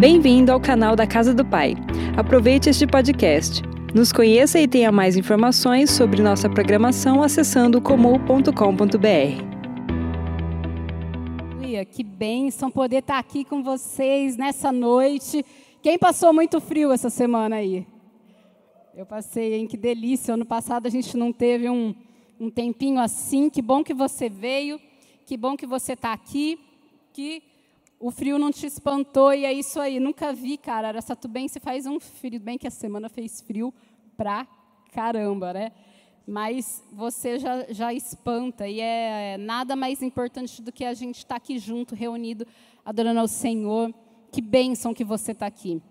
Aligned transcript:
Bem-vindo 0.00 0.50
ao 0.50 0.58
canal 0.58 0.96
da 0.96 1.06
Casa 1.06 1.34
do 1.34 1.44
Pai. 1.44 1.74
Aproveite 2.16 2.70
este 2.70 2.86
podcast. 2.86 3.60
Nos 3.94 4.10
conheça 4.10 4.58
e 4.58 4.66
tenha 4.66 4.90
mais 4.90 5.14
informações 5.14 5.90
sobre 5.90 6.22
nossa 6.22 6.48
programação 6.48 7.22
acessando 7.22 7.82
comum.com.br. 7.82 8.48
Que 11.92 12.02
bênção 12.02 12.70
poder 12.70 13.00
estar 13.00 13.18
aqui 13.18 13.44
com 13.44 13.62
vocês 13.62 14.38
nessa 14.38 14.72
noite. 14.72 15.44
Quem 15.82 15.98
passou 15.98 16.32
muito 16.32 16.62
frio 16.62 16.92
essa 16.92 17.10
semana 17.10 17.56
aí? 17.56 17.86
Eu 18.96 19.04
passei, 19.04 19.52
hein? 19.52 19.66
Que 19.66 19.76
delícia. 19.76 20.32
Ano 20.32 20.46
passado 20.46 20.86
a 20.86 20.90
gente 20.90 21.14
não 21.14 21.30
teve 21.30 21.68
um, 21.68 21.94
um 22.40 22.48
tempinho 22.48 23.00
assim. 23.00 23.50
Que 23.50 23.60
bom 23.60 23.84
que 23.84 23.92
você 23.92 24.30
veio. 24.30 24.80
Que 25.26 25.36
bom 25.36 25.58
que 25.58 25.66
você 25.66 25.92
está 25.92 26.14
aqui. 26.14 26.58
Que 27.12 27.49
o 28.00 28.10
frio 28.10 28.38
não 28.38 28.50
te 28.50 28.64
espantou 28.64 29.34
e 29.34 29.44
é 29.44 29.52
isso 29.52 29.78
aí. 29.78 30.00
Nunca 30.00 30.32
vi, 30.32 30.56
cara. 30.56 30.88
Aracatubense 30.88 31.60
faz 31.60 31.84
um 31.84 32.00
frio. 32.00 32.40
Bem 32.40 32.56
que 32.56 32.66
a 32.66 32.70
semana 32.70 33.10
fez 33.10 33.42
frio 33.42 33.74
pra 34.16 34.48
caramba, 34.90 35.52
né? 35.52 35.72
Mas 36.26 36.82
você 36.90 37.38
já, 37.38 37.66
já 37.68 37.92
espanta 37.92 38.66
e 38.66 38.80
é, 38.80 39.34
é 39.34 39.36
nada 39.36 39.76
mais 39.76 40.00
importante 40.02 40.62
do 40.62 40.72
que 40.72 40.84
a 40.84 40.94
gente 40.94 41.18
estar 41.18 41.34
tá 41.34 41.36
aqui 41.36 41.58
junto, 41.58 41.94
reunido, 41.94 42.46
adorando 42.86 43.20
ao 43.20 43.28
Senhor. 43.28 43.92
Que 44.32 44.40
bênção 44.40 44.94
que 44.94 45.04
você 45.04 45.32
está 45.32 45.46
aqui. 45.46 45.82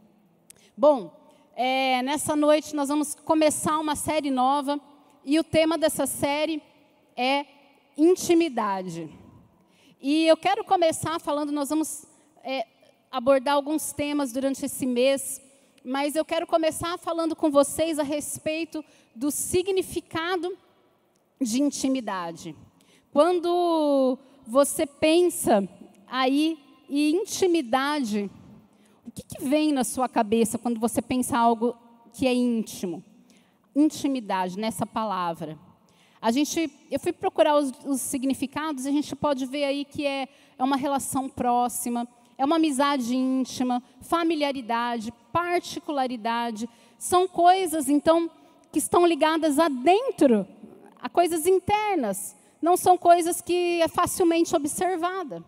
Bom, 0.76 1.16
é, 1.56 2.02
nessa 2.02 2.36
noite 2.36 2.76
nós 2.76 2.90
vamos 2.90 3.14
começar 3.14 3.78
uma 3.78 3.96
série 3.96 4.32
nova 4.32 4.82
e 5.24 5.38
o 5.38 5.44
tema 5.44 5.78
dessa 5.78 6.08
série 6.08 6.60
é 7.16 7.46
intimidade. 7.96 9.08
E 10.02 10.26
eu 10.26 10.38
quero 10.38 10.64
começar 10.64 11.20
falando, 11.20 11.52
nós 11.52 11.70
vamos 11.70 12.09
é, 12.50 12.66
abordar 13.12 13.54
alguns 13.54 13.94
temas 13.94 14.32
durante 14.32 14.66
esse 14.66 14.84
mês, 14.84 15.40
mas 15.84 16.16
eu 16.16 16.26
quero 16.26 16.48
começar 16.48 16.98
falando 16.98 17.36
com 17.36 17.52
vocês 17.52 18.00
a 18.00 18.04
respeito 18.04 18.84
do 19.16 19.30
significado 19.30 20.58
de 21.40 21.62
intimidade. 21.62 22.56
Quando 23.14 24.18
você 24.48 24.88
pensa 24.88 25.70
aí 26.08 26.58
em 26.90 27.18
intimidade, 27.18 28.32
o 29.06 29.12
que, 29.12 29.22
que 29.22 29.44
vem 29.44 29.72
na 29.72 29.84
sua 29.84 30.10
cabeça 30.10 30.58
quando 30.58 30.80
você 30.80 31.04
pensa 31.04 31.38
algo 31.38 31.78
que 32.12 32.26
é 32.26 32.34
íntimo? 32.34 33.04
Intimidade, 33.76 34.58
nessa 34.58 34.88
palavra. 34.88 35.56
A 36.20 36.32
gente, 36.32 36.70
eu 36.90 37.00
fui 37.00 37.14
procurar 37.14 37.58
os, 37.58 37.72
os 37.86 38.02
significados 38.02 38.86
e 38.86 38.90
a 38.90 38.92
gente 38.92 39.16
pode 39.16 39.46
ver 39.46 39.66
aí 39.66 39.86
que 39.86 40.04
é, 40.04 40.28
é 40.58 40.64
uma 40.64 40.76
relação 40.76 41.30
próxima, 41.30 42.08
é 42.40 42.46
uma 42.46 42.56
amizade 42.56 43.14
íntima, 43.14 43.84
familiaridade, 44.00 45.12
particularidade. 45.30 46.70
São 46.98 47.28
coisas, 47.28 47.90
então, 47.90 48.32
que 48.72 48.80
estão 48.80 49.06
ligadas 49.06 49.60
a 49.60 49.68
dentro, 49.68 50.48
a 51.02 51.10
coisas 51.10 51.46
internas. 51.46 52.38
Não 52.62 52.78
são 52.78 52.98
coisas 52.98 53.42
que 53.42 53.82
é 53.82 53.90
facilmente 53.90 54.56
observada. 54.56 55.44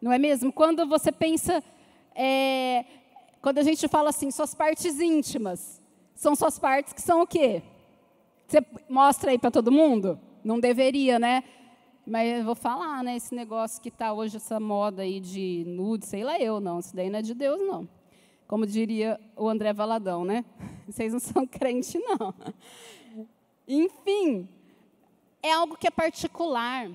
Não 0.00 0.12
é 0.12 0.18
mesmo? 0.18 0.52
Quando 0.52 0.84
você 0.84 1.12
pensa, 1.12 1.62
é, 2.12 2.84
quando 3.40 3.58
a 3.58 3.62
gente 3.62 3.86
fala 3.86 4.10
assim, 4.10 4.28
suas 4.32 4.52
partes 4.52 4.98
íntimas, 4.98 5.80
são 6.12 6.34
suas 6.34 6.58
partes 6.58 6.92
que 6.92 7.00
são 7.00 7.22
o 7.22 7.26
quê? 7.26 7.62
Você 8.48 8.66
mostra 8.88 9.30
aí 9.30 9.38
para 9.38 9.52
todo 9.52 9.70
mundo? 9.70 10.18
Não 10.42 10.58
deveria, 10.58 11.20
né? 11.20 11.44
Mas 12.04 12.38
eu 12.38 12.44
vou 12.44 12.56
falar, 12.56 13.04
né? 13.04 13.16
Esse 13.16 13.32
negócio 13.34 13.80
que 13.80 13.88
está 13.88 14.12
hoje, 14.12 14.36
essa 14.36 14.58
moda 14.58 15.02
aí 15.02 15.20
de 15.20 15.62
nude, 15.66 16.04
sei 16.04 16.24
lá 16.24 16.38
eu, 16.38 16.58
não. 16.58 16.80
Isso 16.80 16.94
daí 16.96 17.08
não 17.08 17.20
é 17.20 17.22
de 17.22 17.32
Deus, 17.32 17.60
não. 17.60 17.88
Como 18.48 18.66
diria 18.66 19.20
o 19.36 19.48
André 19.48 19.72
Valadão, 19.72 20.24
né? 20.24 20.44
Vocês 20.86 21.12
não 21.12 21.20
são 21.20 21.46
crente, 21.46 21.98
não. 21.98 22.34
Enfim, 23.68 24.48
é 25.40 25.52
algo 25.52 25.76
que 25.76 25.86
é 25.86 25.90
particular. 25.90 26.90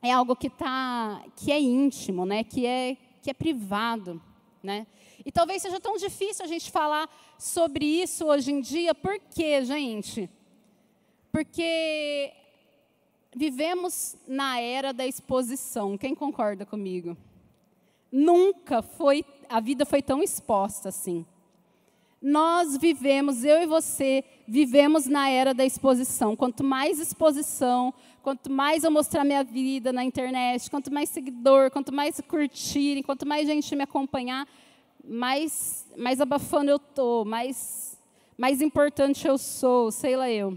É 0.00 0.10
algo 0.10 0.34
que, 0.34 0.48
tá, 0.48 1.22
que 1.36 1.52
é 1.52 1.60
íntimo, 1.60 2.24
né? 2.24 2.44
Que 2.44 2.66
é, 2.66 2.96
que 3.22 3.30
é 3.30 3.34
privado, 3.34 4.20
né? 4.62 4.86
E 5.24 5.30
talvez 5.30 5.60
seja 5.60 5.80
tão 5.80 5.96
difícil 5.96 6.44
a 6.44 6.48
gente 6.48 6.70
falar 6.70 7.08
sobre 7.38 7.84
isso 7.84 8.26
hoje 8.26 8.52
em 8.52 8.60
dia. 8.60 8.94
Por 8.94 9.18
quê, 9.18 9.64
gente? 9.64 10.30
Porque 11.30 12.32
vivemos 13.34 14.16
na 14.26 14.60
era 14.60 14.92
da 14.92 15.06
exposição. 15.06 15.98
Quem 15.98 16.14
concorda 16.14 16.64
comigo? 16.64 17.16
Nunca 18.10 18.80
foi, 18.80 19.24
a 19.48 19.60
vida 19.60 19.84
foi 19.84 20.00
tão 20.00 20.22
exposta 20.22 20.88
assim. 20.88 21.26
Nós 22.22 22.78
vivemos, 22.78 23.44
eu 23.44 23.60
e 23.62 23.66
você, 23.66 24.24
vivemos 24.48 25.04
na 25.06 25.28
era 25.28 25.52
da 25.52 25.64
exposição. 25.64 26.34
Quanto 26.34 26.64
mais 26.64 26.98
exposição, 26.98 27.92
quanto 28.22 28.50
mais 28.50 28.82
eu 28.82 28.90
mostrar 28.90 29.24
minha 29.24 29.44
vida 29.44 29.92
na 29.92 30.02
internet, 30.02 30.70
quanto 30.70 30.90
mais 30.90 31.10
seguidor, 31.10 31.70
quanto 31.70 31.92
mais 31.92 32.20
curtirem, 32.22 33.02
quanto 33.02 33.26
mais 33.26 33.46
gente 33.46 33.76
me 33.76 33.82
acompanhar, 33.82 34.48
mais, 35.04 35.86
mais 35.98 36.18
abafando 36.18 36.70
eu 36.70 36.78
tô, 36.78 37.26
mais, 37.26 38.00
mais 38.38 38.62
importante 38.62 39.28
eu 39.28 39.36
sou, 39.36 39.90
sei 39.90 40.16
lá 40.16 40.30
eu. 40.30 40.56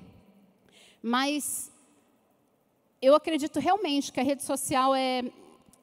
Mas 1.04 1.70
eu 3.02 3.16
acredito 3.16 3.60
realmente 3.60 4.12
que 4.12 4.20
a 4.20 4.24
rede 4.24 4.44
social 4.44 4.96
é, 4.96 5.24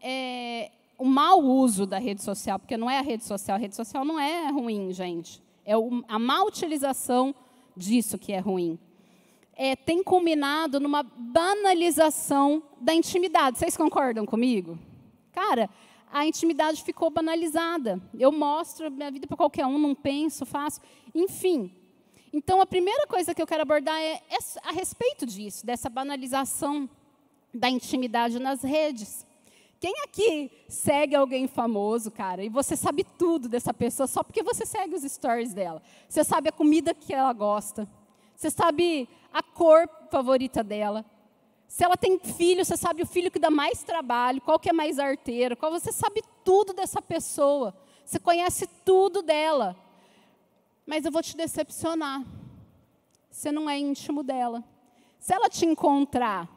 é 0.00 0.70
o 0.98 1.04
mau 1.04 1.42
uso 1.42 1.86
da 1.86 1.98
rede 1.98 2.22
social, 2.22 2.58
porque 2.58 2.76
não 2.76 2.90
é 2.90 2.98
a 2.98 3.02
rede 3.02 3.24
social. 3.24 3.56
A 3.56 3.60
rede 3.60 3.74
social 3.74 4.04
não 4.04 4.18
é 4.18 4.50
ruim, 4.50 4.92
gente. 4.92 5.42
É 5.64 5.74
a 6.08 6.18
má 6.18 6.42
utilização 6.42 7.34
disso 7.76 8.18
que 8.18 8.32
é 8.32 8.38
ruim. 8.38 8.78
É, 9.56 9.76
tem 9.76 10.02
culminado 10.02 10.80
numa 10.80 11.02
banalização 11.02 12.62
da 12.80 12.92
intimidade. 12.92 13.58
Vocês 13.58 13.76
concordam 13.76 14.26
comigo? 14.26 14.78
Cara, 15.32 15.70
a 16.12 16.26
intimidade 16.26 16.82
ficou 16.82 17.10
banalizada. 17.10 18.00
Eu 18.18 18.32
mostro 18.32 18.90
minha 18.90 19.10
vida 19.10 19.26
para 19.26 19.36
qualquer 19.36 19.66
um, 19.66 19.78
não 19.78 19.94
penso, 19.94 20.44
faço. 20.44 20.80
Enfim, 21.14 21.72
então, 22.36 22.60
a 22.60 22.66
primeira 22.66 23.06
coisa 23.06 23.32
que 23.32 23.40
eu 23.40 23.46
quero 23.46 23.62
abordar 23.62 23.96
é, 23.96 24.14
é 24.28 24.38
a 24.64 24.72
respeito 24.72 25.24
disso, 25.24 25.64
dessa 25.64 25.88
banalização 25.88 26.90
da 27.54 27.70
intimidade 27.70 28.38
nas 28.38 28.62
redes. 28.62 29.24
Quem 29.80 29.94
aqui 30.02 30.50
segue 30.68 31.14
alguém 31.14 31.46
famoso, 31.46 32.10
cara, 32.10 32.42
e 32.42 32.48
você 32.48 32.76
sabe 32.76 33.04
tudo 33.04 33.48
dessa 33.48 33.72
pessoa 33.72 34.06
só 34.06 34.22
porque 34.22 34.42
você 34.42 34.64
segue 34.64 34.94
os 34.94 35.02
stories 35.02 35.52
dela? 35.52 35.82
Você 36.08 36.24
sabe 36.24 36.48
a 36.48 36.52
comida 36.52 36.94
que 36.94 37.12
ela 37.12 37.32
gosta, 37.32 37.88
você 38.34 38.50
sabe 38.50 39.08
a 39.32 39.42
cor 39.42 39.88
favorita 40.10 40.64
dela. 40.64 41.04
Se 41.68 41.84
ela 41.84 41.96
tem 41.96 42.18
filho, 42.18 42.64
você 42.64 42.76
sabe 42.76 43.02
o 43.02 43.06
filho 43.06 43.30
que 43.30 43.38
dá 43.38 43.50
mais 43.50 43.82
trabalho, 43.82 44.40
qual 44.40 44.58
que 44.58 44.70
é 44.70 44.72
mais 44.72 44.98
arteiro, 44.98 45.56
qual 45.56 45.72
você 45.72 45.92
sabe 45.92 46.22
tudo 46.44 46.72
dessa 46.72 47.02
pessoa. 47.02 47.74
Você 48.04 48.18
conhece 48.18 48.66
tudo 48.84 49.22
dela. 49.22 49.76
Mas 50.86 51.04
eu 51.04 51.10
vou 51.10 51.22
te 51.22 51.36
decepcionar. 51.36 52.22
Você 53.30 53.50
não 53.50 53.68
é 53.68 53.78
íntimo 53.78 54.22
dela. 54.22 54.62
Se 55.18 55.34
ela 55.34 55.48
te 55.48 55.64
encontrar 55.66 56.48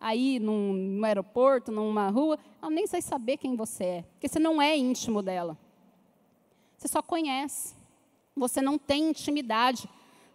aí 0.00 0.38
num, 0.38 0.72
no 0.72 1.04
aeroporto, 1.04 1.72
numa 1.72 2.08
rua, 2.08 2.38
ela 2.60 2.70
nem 2.70 2.86
vai 2.86 3.02
saber 3.02 3.36
quem 3.36 3.56
você 3.56 3.84
é, 3.84 4.02
porque 4.12 4.28
você 4.28 4.38
não 4.38 4.60
é 4.60 4.76
íntimo 4.76 5.22
dela. 5.22 5.58
Você 6.76 6.88
só 6.88 7.02
conhece. 7.02 7.74
Você 8.36 8.62
não 8.62 8.78
tem 8.78 9.10
intimidade 9.10 9.88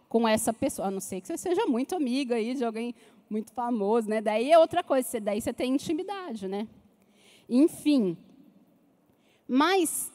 com 0.08 0.28
essa 0.28 0.52
pessoa, 0.52 0.88
a 0.88 0.90
não 0.90 1.00
ser 1.00 1.20
que 1.20 1.26
você 1.26 1.38
seja 1.38 1.66
muito 1.66 1.96
amiga 1.96 2.36
aí 2.36 2.54
de 2.54 2.64
alguém 2.64 2.94
muito 3.28 3.52
famoso, 3.52 4.08
né? 4.08 4.20
Daí 4.20 4.50
é 4.52 4.58
outra 4.58 4.82
coisa, 4.82 5.18
daí 5.20 5.40
você 5.40 5.52
tem 5.52 5.74
intimidade, 5.74 6.46
né? 6.46 6.68
Enfim. 7.48 8.16
Mas 9.48 10.12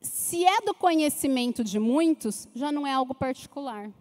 se 0.00 0.44
é 0.44 0.60
do 0.62 0.74
conhecimento 0.74 1.62
de 1.62 1.78
muitos, 1.78 2.48
já 2.54 2.72
não 2.72 2.86
é 2.86 2.92
algo 2.92 3.14
particular. 3.14 3.92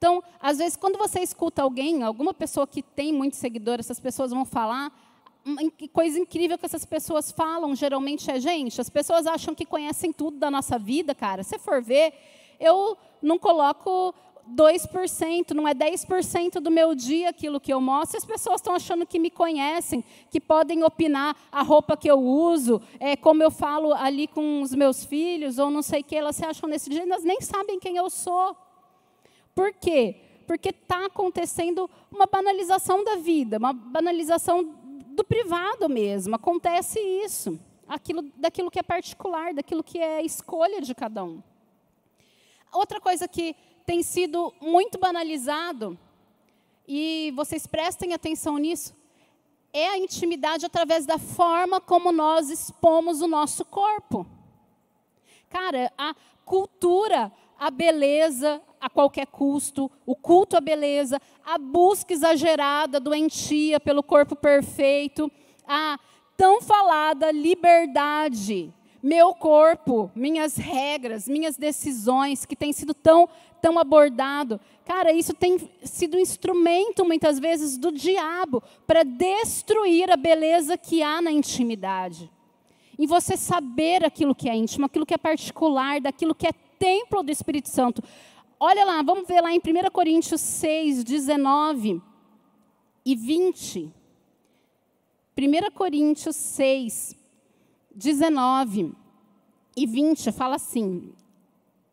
Então, 0.00 0.24
às 0.40 0.56
vezes, 0.56 0.76
quando 0.76 0.96
você 0.96 1.20
escuta 1.20 1.60
alguém, 1.60 2.02
alguma 2.02 2.32
pessoa 2.32 2.66
que 2.66 2.82
tem 2.82 3.12
muitos 3.12 3.38
seguidores, 3.38 3.84
essas 3.84 4.00
pessoas 4.00 4.30
vão 4.30 4.46
falar, 4.46 4.90
hum, 5.44 5.70
coisa 5.92 6.18
incrível 6.18 6.56
que 6.56 6.64
essas 6.64 6.86
pessoas 6.86 7.30
falam, 7.30 7.74
geralmente 7.76 8.30
é, 8.30 8.40
gente, 8.40 8.80
as 8.80 8.88
pessoas 8.88 9.26
acham 9.26 9.54
que 9.54 9.66
conhecem 9.66 10.10
tudo 10.10 10.38
da 10.38 10.50
nossa 10.50 10.78
vida, 10.78 11.14
cara. 11.14 11.42
Se 11.42 11.58
for 11.58 11.82
ver, 11.82 12.14
eu 12.58 12.96
não 13.20 13.38
coloco 13.38 14.14
2%, 14.56 15.50
não 15.50 15.68
é 15.68 15.74
10% 15.74 16.60
do 16.60 16.70
meu 16.70 16.94
dia 16.94 17.28
aquilo 17.28 17.60
que 17.60 17.70
eu 17.70 17.78
mostro. 17.78 18.16
As 18.16 18.24
pessoas 18.24 18.62
estão 18.62 18.74
achando 18.74 19.04
que 19.04 19.18
me 19.18 19.30
conhecem, 19.30 20.02
que 20.30 20.40
podem 20.40 20.82
opinar 20.82 21.36
a 21.52 21.60
roupa 21.60 21.94
que 21.94 22.10
eu 22.10 22.18
uso, 22.18 22.80
é, 22.98 23.16
como 23.16 23.42
eu 23.42 23.50
falo 23.50 23.92
ali 23.92 24.26
com 24.26 24.62
os 24.62 24.74
meus 24.74 25.04
filhos, 25.04 25.58
ou 25.58 25.70
não 25.70 25.82
sei 25.82 26.00
o 26.00 26.04
que, 26.04 26.16
elas 26.16 26.36
se 26.36 26.46
acham 26.46 26.70
nesse 26.70 26.88
dia, 26.88 27.02
elas 27.02 27.22
nem 27.22 27.42
sabem 27.42 27.78
quem 27.78 27.98
eu 27.98 28.08
sou. 28.08 28.56
Por 29.60 29.74
quê? 29.74 30.16
Porque 30.46 30.70
está 30.70 31.04
acontecendo 31.04 31.90
uma 32.10 32.24
banalização 32.24 33.04
da 33.04 33.16
vida, 33.16 33.58
uma 33.58 33.74
banalização 33.74 34.64
do 35.08 35.22
privado 35.22 35.86
mesmo. 35.86 36.34
Acontece 36.34 36.98
isso. 36.98 37.60
aquilo, 37.86 38.22
daquilo 38.38 38.70
que 38.70 38.78
é 38.78 38.82
particular, 38.82 39.52
daquilo 39.52 39.84
que 39.84 39.98
é 39.98 40.24
escolha 40.24 40.80
de 40.80 40.94
cada 40.94 41.22
um. 41.22 41.42
Outra 42.72 42.98
coisa 43.02 43.28
que 43.28 43.54
tem 43.84 44.02
sido 44.02 44.50
muito 44.62 44.98
banalizado, 44.98 45.98
e 46.88 47.30
vocês 47.36 47.66
prestem 47.66 48.14
atenção 48.14 48.56
nisso, 48.56 48.96
é 49.74 49.88
a 49.88 49.98
intimidade 49.98 50.64
através 50.64 51.04
da 51.04 51.18
forma 51.18 51.82
como 51.82 52.10
nós 52.10 52.48
expomos 52.48 53.20
o 53.20 53.28
nosso 53.28 53.62
corpo. 53.66 54.26
Cara, 55.50 55.92
a 55.98 56.14
cultura, 56.46 57.30
a 57.58 57.70
beleza 57.70 58.62
a 58.80 58.88
qualquer 58.88 59.26
custo, 59.26 59.90
o 60.06 60.16
culto 60.16 60.56
à 60.56 60.60
beleza, 60.60 61.20
a 61.44 61.58
busca 61.58 62.12
exagerada, 62.12 62.98
doentia 62.98 63.78
pelo 63.78 64.02
corpo 64.02 64.34
perfeito, 64.34 65.30
a 65.66 65.98
tão 66.36 66.62
falada 66.62 67.30
liberdade, 67.30 68.72
meu 69.02 69.34
corpo, 69.34 70.10
minhas 70.14 70.56
regras, 70.56 71.28
minhas 71.28 71.56
decisões, 71.56 72.44
que 72.44 72.56
tem 72.56 72.72
sido 72.72 72.92
tão, 72.92 73.28
tão 73.60 73.78
abordado. 73.78 74.60
Cara, 74.84 75.12
isso 75.12 75.32
tem 75.34 75.58
sido 75.82 76.16
um 76.16 76.20
instrumento, 76.20 77.04
muitas 77.04 77.38
vezes, 77.38 77.78
do 77.78 77.92
diabo 77.92 78.62
para 78.86 79.02
destruir 79.02 80.10
a 80.10 80.16
beleza 80.16 80.76
que 80.76 81.02
há 81.02 81.20
na 81.20 81.30
intimidade. 81.30 82.30
Em 82.98 83.06
você 83.06 83.36
saber 83.36 84.04
aquilo 84.04 84.34
que 84.34 84.48
é 84.48 84.54
íntimo, 84.54 84.84
aquilo 84.84 85.06
que 85.06 85.14
é 85.14 85.18
particular, 85.18 86.00
daquilo 86.00 86.34
que 86.34 86.46
é 86.46 86.52
templo 86.78 87.22
do 87.22 87.30
Espírito 87.30 87.68
Santo. 87.68 88.02
Olha 88.62 88.84
lá, 88.84 89.00
vamos 89.00 89.26
ver 89.26 89.40
lá 89.40 89.50
em 89.54 89.58
1 89.58 89.90
Coríntios 89.90 90.38
6, 90.38 91.02
19 91.02 92.02
e 93.06 93.16
20. 93.16 93.90
1 95.34 95.70
Coríntios 95.74 96.36
6, 96.36 97.16
19 97.94 98.94
e 99.74 99.86
20 99.86 100.30
fala 100.30 100.56
assim: 100.56 101.10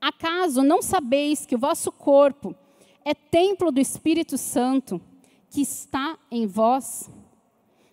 Acaso 0.02 0.62
não 0.62 0.82
sabeis 0.82 1.46
que 1.46 1.56
o 1.56 1.58
vosso 1.58 1.90
corpo 1.90 2.54
é 3.06 3.14
templo 3.14 3.72
do 3.72 3.80
Espírito 3.80 4.38
Santo 4.38 5.00
que 5.50 5.62
está 5.62 6.20
em 6.30 6.46
vós, 6.46 7.10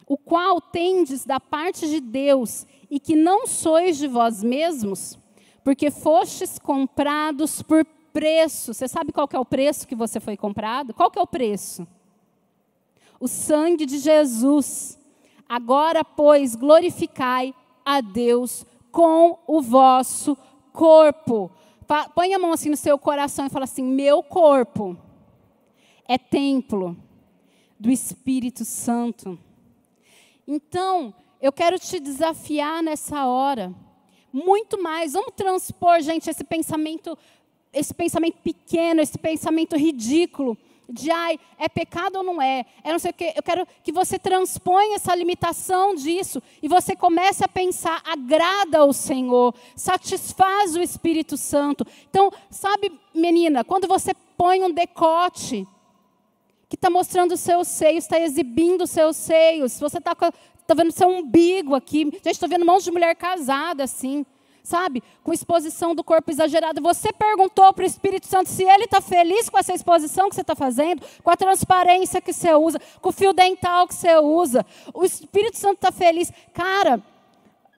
o 0.05 0.19
qual 0.19 0.61
tendes 0.61 1.25
da 1.25 1.39
parte 1.39 1.89
de 1.89 2.01
Deus 2.01 2.67
e 2.91 2.99
que 2.99 3.15
não 3.15 3.47
sois 3.47 3.97
de 3.99 4.09
vós 4.09 4.43
mesmos, 4.43 5.17
porque 5.63 5.93
fostes 5.93 6.59
comprados 6.59 7.63
por 7.63 7.87
preço. 8.15 8.73
Você 8.73 8.87
sabe 8.87 9.13
qual 9.13 9.29
é 9.33 9.39
o 9.39 9.45
preço 9.45 9.87
que 9.89 9.95
você 9.97 10.21
foi 10.21 10.37
comprado? 10.37 10.95
Qual 10.95 11.11
é 11.15 11.21
o 11.21 11.27
preço? 11.27 11.87
O 13.19 13.27
sangue 13.27 13.85
de 13.85 13.99
Jesus. 13.99 14.99
Agora, 15.49 16.05
pois, 16.05 16.55
glorificai 16.55 17.53
a 17.85 18.01
Deus 18.01 18.65
com 18.93 19.41
o 19.47 19.61
vosso 19.61 20.39
corpo. 20.73 21.51
Põe 22.15 22.33
a 22.33 22.39
mão 22.39 22.53
assim 22.53 22.71
no 22.71 22.77
seu 22.77 22.97
coração 22.97 23.47
e 23.47 23.51
fala 23.51 23.65
assim: 23.65 23.83
meu 23.83 24.23
corpo 24.23 24.97
é 26.07 26.17
templo 26.17 26.97
do 27.79 27.91
Espírito 27.91 28.65
Santo. 28.65 29.39
Então, 30.47 31.13
eu 31.41 31.53
quero 31.53 31.79
te 31.79 31.99
desafiar 31.99 32.83
nessa 32.83 33.27
hora, 33.27 33.75
muito 34.33 34.83
mais. 34.83 35.13
Vamos 35.13 35.33
transpor, 35.37 36.01
gente, 36.01 36.29
esse 36.29 36.45
pensamento, 36.45 37.19
esse 37.75 37.93
pensamento 37.93 38.37
pequeno, 38.43 39.01
esse 39.01 39.19
pensamento 39.19 39.77
ridículo 39.77 40.57
de 40.89 41.11
ai, 41.11 41.39
é 41.59 41.69
pecado 41.69 42.17
ou 42.17 42.23
não 42.23 42.41
é? 42.41 42.65
É 42.83 42.93
não 42.93 42.99
sei 42.99 43.11
o 43.11 43.15
quê. 43.15 43.33
Eu 43.35 43.43
quero 43.43 43.67
que 43.83 43.93
você 43.93 44.19
transponha 44.19 44.97
essa 44.97 45.15
limitação 45.15 45.95
disso 45.95 46.43
e 46.63 46.69
você 46.69 46.95
comece 46.95 47.45
a 47.45 47.49
pensar, 47.49 48.03
agrada 48.05 48.79
ao 48.79 48.93
Senhor, 48.93 49.55
satisfaz 49.75 50.77
o 50.77 50.83
Espírito 50.83 51.37
Santo. 51.37 51.87
Então, 52.09 52.31
sabe, 52.51 52.93
menina, 53.15 53.65
quando 53.65 53.89
você 53.89 54.13
põe 54.37 54.63
um 54.63 54.71
decote 54.71 55.67
que 56.69 56.77
está 56.77 56.91
mostrando 56.91 57.33
os 57.33 57.41
seus 57.41 57.69
seios, 57.69 58.05
está 58.05 58.19
exibindo 58.21 58.83
os 58.83 58.91
seus 58.91 59.17
seios, 59.17 59.73
se 59.73 59.81
você 59.81 59.99
está 59.99 60.15
tá 60.15 60.75
vendo 60.75 60.91
seu 60.93 61.09
umbigo 61.09 61.75
aqui, 61.75 62.05
gente, 62.05 62.31
estou 62.33 62.49
vendo 62.49 62.65
monte 62.65 62.85
de 62.85 62.91
mulher 62.91 63.15
casada 63.15 63.85
assim 63.85 64.25
sabe? 64.65 65.03
Com 65.23 65.33
exposição 65.33 65.95
do 65.95 66.03
corpo 66.03 66.31
exagerado. 66.31 66.81
Você 66.81 67.13
perguntou 67.13 67.73
para 67.73 67.85
o 67.85 67.87
Espírito 67.87 68.27
Santo 68.27 68.49
se 68.49 68.65
ele 68.65 68.85
está 68.85 69.01
feliz 69.01 69.49
com 69.49 69.59
essa 69.59 69.75
exposição 69.75 70.29
que 70.29 70.35
você 70.35 70.41
está 70.41 70.57
fazendo, 70.57 71.03
com 71.23 71.31
a 71.31 71.37
transparência 71.37 72.21
que 72.21 72.33
você 72.33 72.53
usa, 72.55 72.81
com 73.01 73.11
o 73.11 73.13
fio 73.13 73.35
dental 73.35 73.87
que 73.87 73.95
você 73.95 74.17
usa. 74.19 74.65
O 74.93 75.05
Espírito 75.05 75.59
Santo 75.59 75.75
está 75.75 75.93
feliz. 75.93 76.33
Cara, 76.55 77.01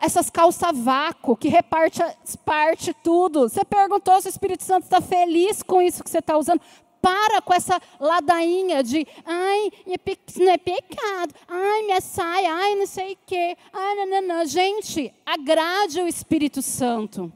essas 0.00 0.30
calças 0.30 0.78
vácuo 0.78 1.36
que 1.36 1.48
reparte 1.48 2.00
parte 2.44 2.94
tudo. 3.02 3.48
Você 3.48 3.64
perguntou 3.64 4.20
se 4.20 4.28
o 4.28 4.30
Espírito 4.30 4.62
Santo 4.62 4.84
está 4.84 5.00
feliz 5.00 5.62
com 5.62 5.82
isso 5.82 6.04
que 6.04 6.10
você 6.10 6.18
está 6.18 6.38
usando 6.38 6.60
para 7.00 7.40
com 7.40 7.54
essa 7.54 7.80
ladainha 8.00 8.82
de, 8.82 9.06
ai, 9.24 9.70
é 9.86 10.40
não 10.40 10.50
é 10.50 10.58
pecado, 10.58 11.34
ai, 11.46 11.82
minha 11.82 12.00
saia, 12.00 12.52
ai, 12.52 12.74
não 12.74 12.86
sei 12.86 13.12
o 13.12 13.18
quê, 13.26 13.56
ai, 13.72 13.94
não, 13.94 14.06
não, 14.06 14.22
não. 14.22 14.46
Gente, 14.46 15.12
agrade 15.24 16.00
o 16.00 16.08
Espírito 16.08 16.62
Santo. 16.62 17.32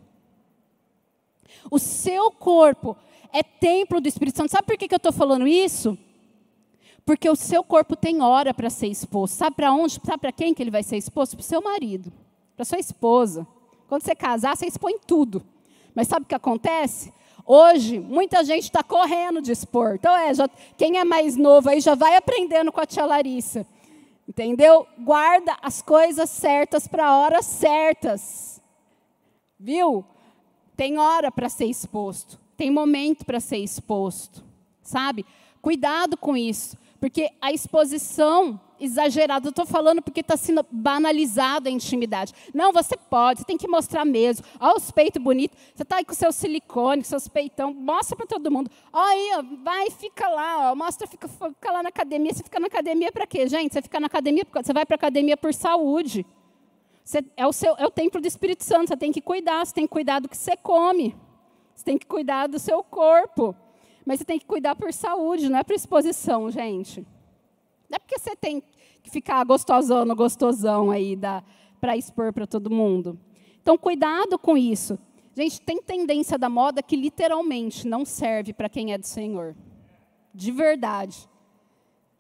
O 1.71 1.79
seu 1.79 2.31
corpo 2.31 2.97
é 3.33 3.43
templo 3.43 4.01
do 4.01 4.09
Espírito 4.09 4.37
Santo. 4.37 4.51
Sabe 4.51 4.67
por 4.67 4.77
que, 4.77 4.89
que 4.89 4.95
eu 4.95 4.99
estou 4.99 5.13
falando 5.13 5.47
isso? 5.47 5.97
Porque 7.05 7.29
o 7.29 7.37
seu 7.37 7.65
corpo 7.65 7.97
tem 7.97 8.23
hora 8.23 8.53
para 8.55 8.71
ser 8.71 8.87
exposto. 8.89 9.35
Sabe 9.35 9.57
para 9.57 9.73
onde? 9.73 9.95
Sabe 10.05 10.19
para 10.19 10.33
quem 10.33 10.55
que 10.55 10.63
ele 10.63 10.71
vai 10.71 10.83
ser 10.83 10.97
exposto? 10.97 11.37
Para 11.37 11.43
o 11.43 11.47
seu 11.47 11.63
marido, 11.63 12.13
para 12.55 12.65
sua 12.65 12.79
esposa. 12.79 13.47
Quando 13.89 14.03
você 14.03 14.15
casar, 14.15 14.57
você 14.57 14.67
expõe 14.67 14.99
tudo. 15.07 15.43
Mas 15.95 16.09
sabe 16.09 16.25
o 16.25 16.29
que 16.29 16.35
acontece? 16.35 17.13
Hoje, 17.53 17.99
muita 17.99 18.45
gente 18.45 18.63
está 18.63 18.81
correndo 18.81 19.43
de 19.43 19.51
expor. 19.51 19.97
Então, 19.97 20.17
é, 20.17 20.33
já, 20.33 20.49
quem 20.79 20.99
é 20.99 21.05
mais 21.05 21.35
novo 21.35 21.69
aí 21.69 21.81
já 21.81 21.97
vai 21.97 22.15
aprendendo 22.15 22.71
com 22.71 22.81
a 22.81 22.87
tia 22.87 23.05
Larissa. 23.05 23.67
Entendeu? 24.29 24.87
Guarda 24.97 25.57
as 25.61 25.83
coisas 25.83 26.31
certas 26.31 26.87
para 26.87 27.13
horas 27.13 27.45
certas. 27.45 28.63
Viu? 29.59 30.05
Tem 30.77 30.97
hora 30.97 31.33
para 31.33 31.49
ser 31.49 31.65
exposto. 31.65 32.39
Tem 32.57 32.71
momento 32.71 33.27
para 33.27 33.41
ser 33.41 33.59
exposto. 33.59 34.45
Sabe? 34.81 35.27
Cuidado 35.61 36.17
com 36.17 36.37
isso. 36.37 36.79
Porque 37.01 37.31
a 37.41 37.51
exposição 37.51 38.61
exagerado. 38.81 39.49
Eu 39.49 39.51
estou 39.51 39.67
falando 39.67 40.01
porque 40.01 40.21
está 40.21 40.37
sendo 40.37 40.65
banalizada 40.71 41.69
a 41.69 41.73
intimidade. 41.73 42.33
Não, 42.55 42.73
você 42.73 42.97
pode, 42.97 43.41
você 43.41 43.45
tem 43.45 43.59
que 43.59 43.69
mostrar 43.69 44.05
mesmo. 44.05 44.45
Olha 44.59 44.77
os 44.77 44.91
peitos 44.91 45.23
bonitos. 45.23 45.57
Você 45.75 45.83
está 45.83 45.97
aí 45.97 46.05
com 46.05 46.15
seu 46.15 46.33
silicone, 46.33 47.03
com 47.03 47.09
seus 47.09 47.29
peitão. 47.29 47.75
Mostra 47.75 48.17
para 48.17 48.27
todo 48.27 48.51
mundo. 48.51 48.71
Olha 48.93 49.13
aí, 49.13 49.59
vai, 49.63 49.91
fica 49.91 50.27
lá. 50.29 50.73
Ó, 50.73 50.75
mostra, 50.75 51.07
fica, 51.07 51.29
fica 51.29 51.71
lá 51.71 51.83
na 51.83 51.91
academia. 51.91 52.33
Você 52.33 52.43
fica 52.43 52.59
na 52.59 52.67
academia 52.67 53.13
para 53.13 53.27
quê, 53.27 53.47
gente? 53.47 53.73
Você 53.73 53.83
fica 53.83 54.01
na 54.01 54.07
academia, 54.07 54.45
você 54.53 54.73
vai 54.73 54.87
para 54.87 54.95
a 54.95 54.99
academia 54.99 55.37
por 55.37 55.53
saúde. 55.53 56.25
Você, 57.05 57.25
é, 57.37 57.47
o 57.47 57.53
seu, 57.53 57.75
é 57.77 57.87
o 57.87 57.91
templo 57.91 58.21
do 58.21 58.27
Espírito 58.27 58.65
Santo. 58.65 58.89
Você 58.89 58.97
tem 58.97 59.13
que 59.13 59.21
cuidar. 59.21 59.65
Você 59.65 59.75
tem 59.75 59.85
que 59.85 59.93
cuidar 59.93 60.21
do 60.21 60.29
que 60.29 60.37
você 60.37 60.57
come. 60.57 61.15
Você 61.75 61.85
tem 61.85 61.99
que 61.99 62.07
cuidar 62.07 62.47
do 62.47 62.59
seu 62.59 62.83
corpo. 62.83 63.55
Mas 64.05 64.19
você 64.19 64.25
tem 64.25 64.39
que 64.39 64.47
cuidar 64.47 64.75
por 64.75 64.93
saúde, 64.93 65.49
não 65.49 65.59
é 65.59 65.63
por 65.63 65.75
exposição, 65.75 66.51
gente. 66.51 67.01
Não 67.89 67.97
é 67.97 67.99
porque 67.99 68.19
você 68.19 68.35
tem 68.37 68.63
que 69.03 69.11
ficar 69.11 69.45
gostosão 69.45 70.07
gostosão 70.15 70.91
aí 70.91 71.19
para 71.81 71.97
expor 71.97 72.33
para 72.33 72.47
todo 72.47 72.71
mundo. 72.71 73.19
Então, 73.63 73.77
cuidado 73.77 74.39
com 74.39 74.57
isso. 74.57 74.99
Gente, 75.35 75.61
tem 75.61 75.83
tendência 75.83 76.39
da 76.39 76.49
moda 76.49 76.83
que 76.83 76.97
literalmente 76.97 77.87
não 77.87 78.05
serve 78.05 78.53
para 78.53 78.69
quem 78.69 78.93
é 78.93 78.99
do 78.99 79.07
Senhor. 79.07 79.55
De 80.35 80.51
verdade. 80.51 81.29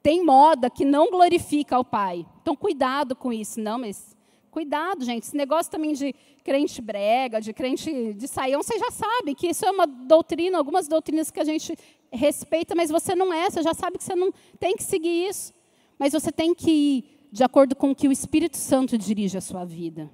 Tem 0.02 0.24
moda 0.24 0.70
que 0.70 0.84
não 0.84 1.10
glorifica 1.10 1.76
ao 1.76 1.84
Pai. 1.84 2.26
Então, 2.40 2.56
cuidado 2.56 3.14
com 3.14 3.32
isso. 3.32 3.60
Não, 3.60 3.78
mas 3.78 4.16
cuidado, 4.50 5.04
gente. 5.04 5.24
Esse 5.24 5.36
negócio 5.36 5.70
também 5.70 5.92
de 5.92 6.14
crente 6.44 6.82
brega, 6.82 7.40
de 7.40 7.52
crente 7.52 8.12
de 8.14 8.28
saião, 8.28 8.62
você 8.62 8.78
já 8.78 8.90
sabe 8.90 9.34
que 9.34 9.48
isso 9.48 9.64
é 9.64 9.70
uma 9.70 9.86
doutrina, 9.86 10.58
algumas 10.58 10.88
doutrinas 10.88 11.30
que 11.30 11.40
a 11.40 11.44
gente 11.44 11.76
respeita, 12.12 12.74
mas 12.74 12.90
você 12.90 13.14
não 13.14 13.32
é, 13.32 13.48
você 13.48 13.62
já 13.62 13.72
sabe 13.72 13.98
que 13.98 14.04
você 14.04 14.14
não 14.14 14.32
tem 14.58 14.76
que 14.76 14.82
seguir 14.82 15.28
isso. 15.28 15.52
Mas 15.98 16.12
você 16.12 16.32
tem 16.32 16.54
que 16.54 16.70
ir 16.70 17.04
de 17.30 17.44
acordo 17.44 17.76
com 17.76 17.90
o 17.90 17.94
que 17.94 18.08
o 18.08 18.12
Espírito 18.12 18.56
Santo 18.56 18.98
dirige 18.98 19.38
a 19.38 19.40
sua 19.40 19.64
vida. 19.64 20.10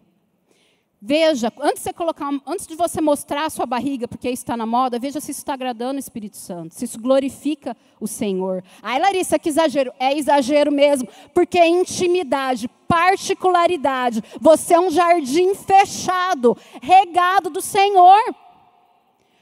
Veja, 1.01 1.53
antes 1.61 1.83
de, 1.83 1.85
você 1.85 1.93
colocar, 1.93 2.31
antes 2.47 2.67
de 2.67 2.75
você 2.75 3.03
mostrar 3.03 3.45
a 3.45 3.51
sua 3.51 3.67
barriga, 3.67 4.09
porque 4.09 4.31
isso 4.31 4.43
está 4.43 4.57
na 4.57 4.65
moda, 4.65 4.99
veja 4.99 5.21
se 5.21 5.31
isso 5.31 5.41
está 5.41 5.53
agradando 5.53 5.97
o 5.97 6.01
Espírito 6.01 6.39
Santo, 6.39 6.75
se 6.75 6.87
isso 6.87 6.99
glorifica 6.99 7.77
o 8.01 8.07
Senhor. 8.07 8.65
Ai, 8.83 8.99
Larissa, 8.99 9.39
que 9.39 9.51
exagero. 9.51 9.93
É 10.01 10.17
exagero 10.17 10.73
mesmo, 10.73 11.07
porque 11.35 11.59
é 11.59 11.69
intimidade, 11.69 12.67
particularidade. 12.89 14.23
Você 14.41 14.75
é 14.75 14.81
um 14.81 14.91
jardim 14.91 15.55
fechado, 15.55 16.57
regado 16.81 17.51
do 17.51 17.61
Senhor. 17.61 18.35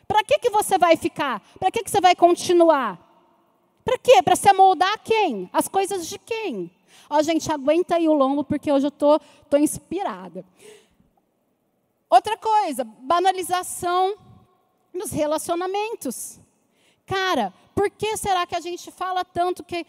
Para 0.09 0.25
que, 0.25 0.39
que 0.41 0.51
você 0.51 0.77
vai 0.77 0.97
ficar? 0.97 1.41
Para 1.59 1.71
que, 1.71 1.85
que 1.85 1.91
você 1.91 2.01
vai 2.01 2.17
continuar? 2.17 2.99
Para 3.85 3.99
quê? 3.99 4.23
Para 4.23 4.35
se 4.35 4.49
amoldar 4.49 4.93
a 4.95 4.99
quem? 4.99 5.49
As 5.53 5.69
coisas 5.69 6.09
de 6.09 6.19
quem? 6.19 6.71
Ó, 7.09 7.23
gente, 7.23 7.51
aguenta 7.53 7.97
aí 7.97 8.09
o 8.09 8.13
lombo, 8.13 8.43
porque 8.43 8.73
hoje 8.73 8.87
eu 8.87 8.91
tô, 8.91 9.21
tô 9.49 9.57
inspirada. 9.57 10.45
Outra 12.15 12.37
coisa, 12.37 12.85
banalização 12.85 14.15
nos 14.93 15.11
relacionamentos. 15.11 16.39
Cara, 17.05 17.53
por 17.75 17.91
que 17.91 18.17
será 18.17 18.47
que 18.47 18.55
a 18.55 18.61
gente 18.61 18.89
fala 18.93 19.25
tanto 19.25 19.65
que 19.65 19.85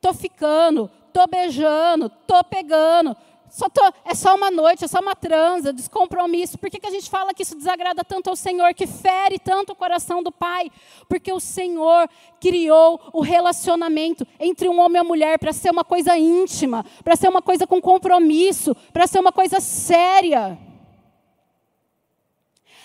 tô 0.00 0.14
ficando, 0.14 0.90
tô 1.12 1.26
beijando, 1.26 2.08
tô 2.26 2.42
pegando, 2.44 3.14
só 3.50 3.68
tô, 3.68 3.82
é 4.06 4.14
só 4.14 4.36
uma 4.36 4.50
noite, 4.50 4.86
é 4.86 4.88
só 4.88 5.00
uma 5.00 5.14
transa, 5.14 5.70
descompromisso. 5.70 6.56
Por 6.56 6.70
que, 6.70 6.80
que 6.80 6.86
a 6.86 6.90
gente 6.90 7.10
fala 7.10 7.34
que 7.34 7.42
isso 7.42 7.54
desagrada 7.54 8.02
tanto 8.02 8.30
ao 8.30 8.36
Senhor, 8.36 8.72
que 8.72 8.86
fere 8.86 9.38
tanto 9.38 9.72
o 9.72 9.76
coração 9.76 10.22
do 10.22 10.32
Pai? 10.32 10.70
Porque 11.10 11.30
o 11.30 11.38
Senhor 11.38 12.08
criou 12.40 12.98
o 13.12 13.20
relacionamento 13.20 14.26
entre 14.40 14.66
um 14.66 14.80
homem 14.80 14.96
e 14.96 15.02
uma 15.02 15.08
mulher 15.08 15.38
para 15.38 15.52
ser 15.52 15.72
uma 15.72 15.84
coisa 15.84 16.16
íntima, 16.16 16.86
para 17.04 17.16
ser 17.16 17.28
uma 17.28 17.42
coisa 17.42 17.66
com 17.66 17.82
compromisso, 17.82 18.74
para 18.94 19.06
ser 19.06 19.18
uma 19.18 19.30
coisa 19.30 19.60
séria. 19.60 20.58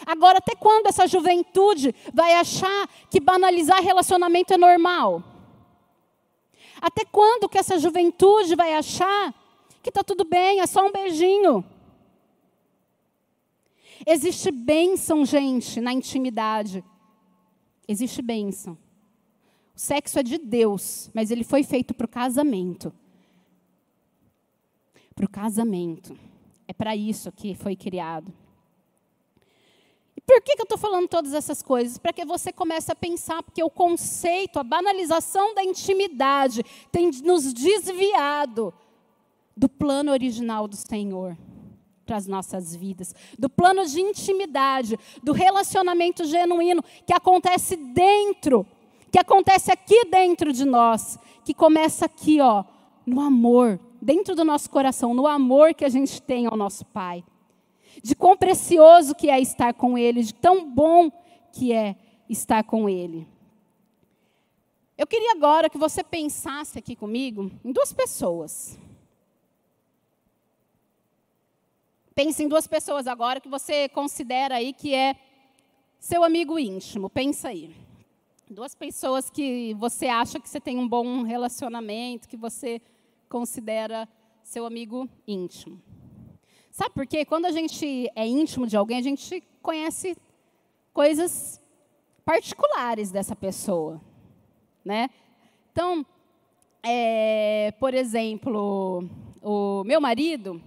Agora, 0.05 0.39
até 0.39 0.55
quando 0.55 0.87
essa 0.87 1.07
juventude 1.07 1.93
vai 2.13 2.33
achar 2.35 2.87
que 3.09 3.19
banalizar 3.19 3.81
relacionamento 3.81 4.53
é 4.53 4.57
normal? 4.57 5.23
Até 6.81 7.05
quando 7.05 7.47
que 7.47 7.57
essa 7.57 7.77
juventude 7.77 8.55
vai 8.55 8.73
achar 8.73 9.33
que 9.83 9.89
está 9.89 10.03
tudo 10.03 10.23
bem, 10.23 10.59
é 10.59 10.65
só 10.65 10.85
um 10.85 10.91
beijinho? 10.91 11.63
Existe 14.05 14.49
bênção, 14.51 15.25
gente, 15.25 15.79
na 15.79 15.93
intimidade. 15.93 16.83
Existe 17.87 18.21
bênção. 18.21 18.77
O 19.75 19.79
sexo 19.79 20.19
é 20.19 20.23
de 20.23 20.37
Deus, 20.37 21.09
mas 21.13 21.29
ele 21.29 21.43
foi 21.43 21.63
feito 21.63 21.93
para 21.93 22.05
o 22.05 22.09
casamento. 22.09 22.91
Para 25.15 25.25
o 25.25 25.29
casamento. 25.29 26.17
É 26.67 26.73
para 26.73 26.95
isso 26.95 27.31
que 27.31 27.53
foi 27.53 27.75
criado. 27.75 28.33
Por 30.25 30.41
que, 30.41 30.55
que 30.55 30.61
eu 30.61 30.63
estou 30.63 30.77
falando 30.77 31.07
todas 31.07 31.33
essas 31.33 31.61
coisas? 31.61 31.97
Para 31.97 32.13
que 32.13 32.23
você 32.25 32.51
comece 32.51 32.91
a 32.91 32.95
pensar, 32.95 33.43
porque 33.43 33.63
o 33.63 33.69
conceito, 33.69 34.59
a 34.59 34.63
banalização 34.63 35.53
da 35.53 35.63
intimidade 35.63 36.63
tem 36.91 37.09
nos 37.23 37.53
desviado 37.53 38.73
do 39.55 39.67
plano 39.67 40.11
original 40.11 40.67
do 40.67 40.75
Senhor 40.75 41.37
para 42.05 42.17
as 42.17 42.27
nossas 42.27 42.75
vidas, 42.75 43.15
do 43.37 43.49
plano 43.49 43.85
de 43.85 44.01
intimidade, 44.01 44.97
do 45.23 45.31
relacionamento 45.31 46.25
genuíno 46.25 46.83
que 47.05 47.13
acontece 47.13 47.75
dentro, 47.75 48.65
que 49.11 49.19
acontece 49.19 49.71
aqui 49.71 50.05
dentro 50.05 50.51
de 50.51 50.65
nós, 50.65 51.17
que 51.43 51.53
começa 51.53 52.05
aqui, 52.05 52.41
ó, 52.41 52.63
no 53.05 53.21
amor, 53.21 53.79
dentro 54.01 54.35
do 54.35 54.43
nosso 54.43 54.69
coração, 54.69 55.13
no 55.13 55.27
amor 55.27 55.73
que 55.73 55.85
a 55.85 55.89
gente 55.89 56.21
tem 56.21 56.45
ao 56.45 56.57
nosso 56.57 56.85
Pai 56.85 57.23
de 58.01 58.15
quão 58.15 58.35
precioso 58.35 59.13
que 59.13 59.29
é 59.29 59.39
estar 59.39 59.73
com 59.73 59.97
Ele, 59.97 60.23
de 60.23 60.33
tão 60.33 60.69
bom 60.69 61.11
que 61.51 61.71
é 61.71 61.95
estar 62.29 62.63
com 62.63 62.89
Ele. 62.89 63.27
Eu 64.97 65.07
queria 65.07 65.31
agora 65.31 65.69
que 65.69 65.77
você 65.77 66.03
pensasse 66.03 66.77
aqui 66.77 66.95
comigo 66.95 67.51
em 67.63 67.71
duas 67.71 67.91
pessoas. 67.91 68.77
Pense 72.13 72.43
em 72.43 72.47
duas 72.47 72.67
pessoas 72.67 73.07
agora 73.07 73.39
que 73.39 73.49
você 73.49 73.89
considera 73.89 74.55
aí 74.55 74.73
que 74.73 74.93
é 74.93 75.15
seu 75.99 76.23
amigo 76.23 76.59
íntimo. 76.59 77.09
Pensa 77.09 77.49
aí. 77.49 77.73
Duas 78.49 78.75
pessoas 78.75 79.29
que 79.29 79.73
você 79.75 80.07
acha 80.07 80.39
que 80.39 80.49
você 80.49 80.59
tem 80.59 80.77
um 80.77 80.87
bom 80.87 81.23
relacionamento, 81.23 82.27
que 82.27 82.37
você 82.37 82.81
considera 83.29 84.07
seu 84.43 84.65
amigo 84.65 85.09
íntimo. 85.25 85.81
Sabe 86.81 86.95
por 86.95 87.05
quê? 87.05 87.23
Quando 87.23 87.45
a 87.45 87.51
gente 87.51 88.09
é 88.15 88.25
íntimo 88.25 88.65
de 88.65 88.75
alguém, 88.75 88.97
a 88.97 89.03
gente 89.03 89.43
conhece 89.61 90.17
coisas 90.91 91.61
particulares 92.25 93.11
dessa 93.11 93.35
pessoa, 93.35 94.01
né? 94.83 95.11
Então, 95.71 96.03
é, 96.81 97.71
por 97.79 97.93
exemplo, 97.93 99.07
o 99.43 99.83
meu 99.83 100.01
marido, 100.01 100.59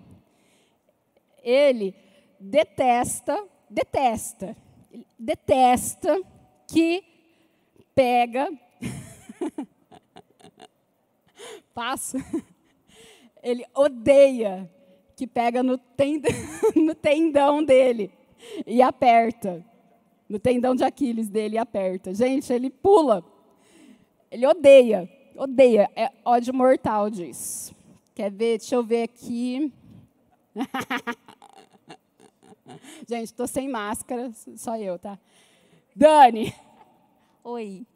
ele 1.42 1.92
detesta, 2.38 3.44
detesta, 3.68 4.56
detesta 5.18 6.23
que 6.68 7.02
pega, 7.92 8.52
passo, 11.75 12.18
ele 13.42 13.66
odeia 13.75 14.71
que 15.16 15.26
pega 15.26 15.62
no, 15.62 15.78
tendão, 15.78 16.30
no 16.76 16.94
tendão 16.94 17.64
dele 17.64 18.11
e 18.66 18.83
aperta. 18.83 19.64
No 20.28 20.38
tendão 20.38 20.75
de 20.75 20.83
Aquiles 20.85 21.28
dele 21.28 21.56
e 21.56 21.59
aperta. 21.59 22.14
Gente, 22.14 22.52
ele 22.52 22.71
pula. 22.71 23.25
Ele 24.30 24.47
odeia. 24.47 25.09
Odeia. 25.37 25.90
É 25.94 26.11
ódio 26.25 26.54
mortal 26.54 27.11
disso. 27.11 27.75
Quer 28.14 28.30
ver? 28.30 28.59
Deixa 28.59 28.75
eu 28.75 28.83
ver 28.83 29.02
aqui. 29.02 29.73
Gente, 33.06 33.25
estou 33.25 33.47
sem 33.47 33.68
máscara, 33.68 34.33
só 34.56 34.76
eu, 34.78 34.99
tá? 34.99 35.18
Dani. 35.94 36.54
Oi. 37.42 37.87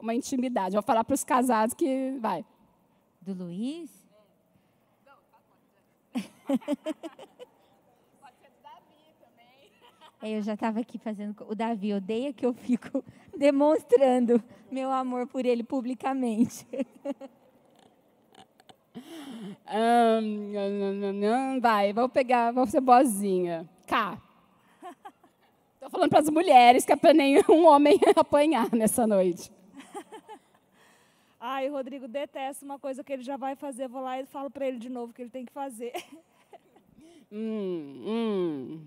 Uma 0.00 0.14
intimidade. 0.14 0.74
Vou 0.74 0.82
falar 0.82 1.04
para 1.04 1.14
os 1.14 1.24
casados 1.24 1.74
que 1.74 2.16
vai. 2.20 2.44
Do 3.20 3.34
Luiz? 3.34 4.05
Pode 6.46 8.36
ser 8.40 8.50
do 8.50 8.62
Davi 8.62 9.14
também. 9.20 9.70
É, 10.22 10.38
eu 10.38 10.42
já 10.42 10.54
estava 10.54 10.80
aqui 10.80 10.98
fazendo. 10.98 11.34
O 11.48 11.54
Davi 11.54 11.92
odeia 11.92 12.32
que 12.32 12.46
eu 12.46 12.54
fico 12.54 13.04
demonstrando 13.36 14.42
meu 14.70 14.90
amor 14.90 15.26
por 15.26 15.44
ele 15.44 15.62
publicamente. 15.62 16.66
Um, 19.68 21.60
vai, 21.60 21.92
vou 21.92 22.08
pegar, 22.08 22.52
vou 22.52 22.66
ser 22.66 22.80
boazinha. 22.80 23.68
Cá. 23.86 24.20
Estou 25.74 25.90
falando 25.90 26.10
para 26.10 26.20
as 26.20 26.30
mulheres 26.30 26.84
que 26.84 26.92
é 26.92 26.96
para 26.96 27.12
nenhum 27.12 27.66
homem 27.66 27.98
apanhar 28.16 28.68
nessa 28.72 29.06
noite. 29.06 29.52
Ai, 31.38 31.70
o 31.70 31.72
Rodrigo 31.72 32.08
detesta 32.08 32.64
uma 32.64 32.78
coisa 32.78 33.04
que 33.04 33.12
ele 33.12 33.22
já 33.22 33.36
vai 33.36 33.54
fazer, 33.54 33.86
vou 33.86 34.02
lá 34.02 34.20
e 34.20 34.26
falo 34.26 34.50
para 34.50 34.66
ele 34.66 34.78
de 34.78 34.88
novo 34.88 35.12
que 35.12 35.22
ele 35.22 35.30
tem 35.30 35.44
que 35.44 35.52
fazer. 35.52 35.92
Hum, 37.30 38.02
hum. 38.06 38.86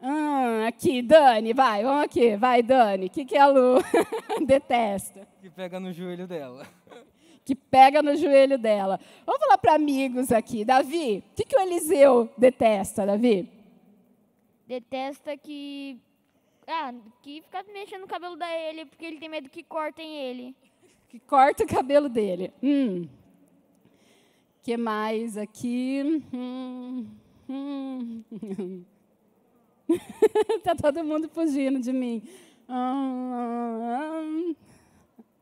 Hum, 0.00 0.66
aqui, 0.66 1.02
Dani, 1.02 1.52
vai, 1.52 1.82
vamos 1.82 2.04
aqui, 2.04 2.36
vai, 2.36 2.62
Dani. 2.62 3.06
O 3.06 3.10
que, 3.10 3.24
que 3.24 3.36
a 3.36 3.46
Lu 3.46 3.78
detesta? 4.46 5.26
Que 5.40 5.50
pega 5.50 5.80
no 5.80 5.92
joelho 5.92 6.26
dela. 6.26 6.66
Que 7.44 7.54
pega 7.54 8.02
no 8.02 8.14
joelho 8.16 8.58
dela. 8.58 8.98
Vamos 9.24 9.40
falar 9.40 9.58
para 9.58 9.74
amigos 9.74 10.32
aqui. 10.32 10.64
Davi, 10.64 11.18
o 11.18 11.34
que, 11.34 11.44
que 11.44 11.56
o 11.56 11.60
Eliseu 11.60 12.28
detesta, 12.36 13.06
Davi? 13.06 13.48
Detesta 14.66 15.36
que. 15.36 15.98
Ah, 16.66 16.92
que 17.22 17.40
fica 17.42 17.64
mexendo 17.72 18.00
no 18.00 18.08
cabelo 18.08 18.36
da 18.36 18.50
ele, 18.52 18.86
porque 18.86 19.04
ele 19.04 19.18
tem 19.18 19.28
medo 19.28 19.48
que 19.48 19.62
cortem 19.62 20.16
ele. 20.16 20.54
Que 21.08 21.20
corta 21.20 21.62
o 21.62 21.68
cabelo 21.68 22.08
dele. 22.08 22.52
Hum. 22.62 23.08
que 24.62 24.76
mais 24.76 25.36
aqui? 25.36 26.22
Hum. 26.34 27.06
Hum. 27.48 28.24
tá 30.62 30.74
todo 30.74 31.04
mundo 31.04 31.28
fugindo 31.28 31.80
de 31.80 31.92
mim. 31.92 32.22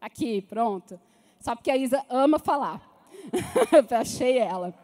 Aqui, 0.01 0.43
pronto. 0.43 1.01
Só 1.41 1.55
porque 1.55 1.71
a 1.71 1.77
Isa 1.77 2.05
ama 2.09 2.39
falar. 2.39 2.81
Achei 3.99 4.39
ela. 4.39 4.75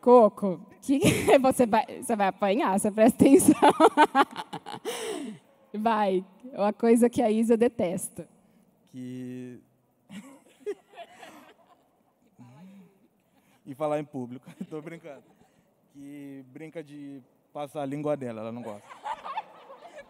Coco, 0.00 0.60
que 0.82 1.00
você 1.40 1.66
vai, 1.66 1.86
você 2.02 2.14
vai 2.14 2.28
apanhar, 2.28 2.78
você 2.78 2.90
presta 2.90 3.24
atenção. 3.24 3.54
Vai, 5.72 6.24
uma 6.52 6.72
coisa 6.72 7.08
que 7.08 7.22
a 7.22 7.30
Isa 7.30 7.56
detesta. 7.56 8.28
Que 8.92 9.60
e 13.66 13.74
falar 13.74 13.98
em 13.98 14.04
público. 14.04 14.46
Estou 14.60 14.82
brincando. 14.82 15.24
Que 15.92 16.44
brinca 16.48 16.82
de 16.82 17.22
passar 17.52 17.82
a 17.82 17.86
língua 17.86 18.16
dela, 18.16 18.40
ela 18.40 18.52
não 18.52 18.62
gosta. 18.62 18.82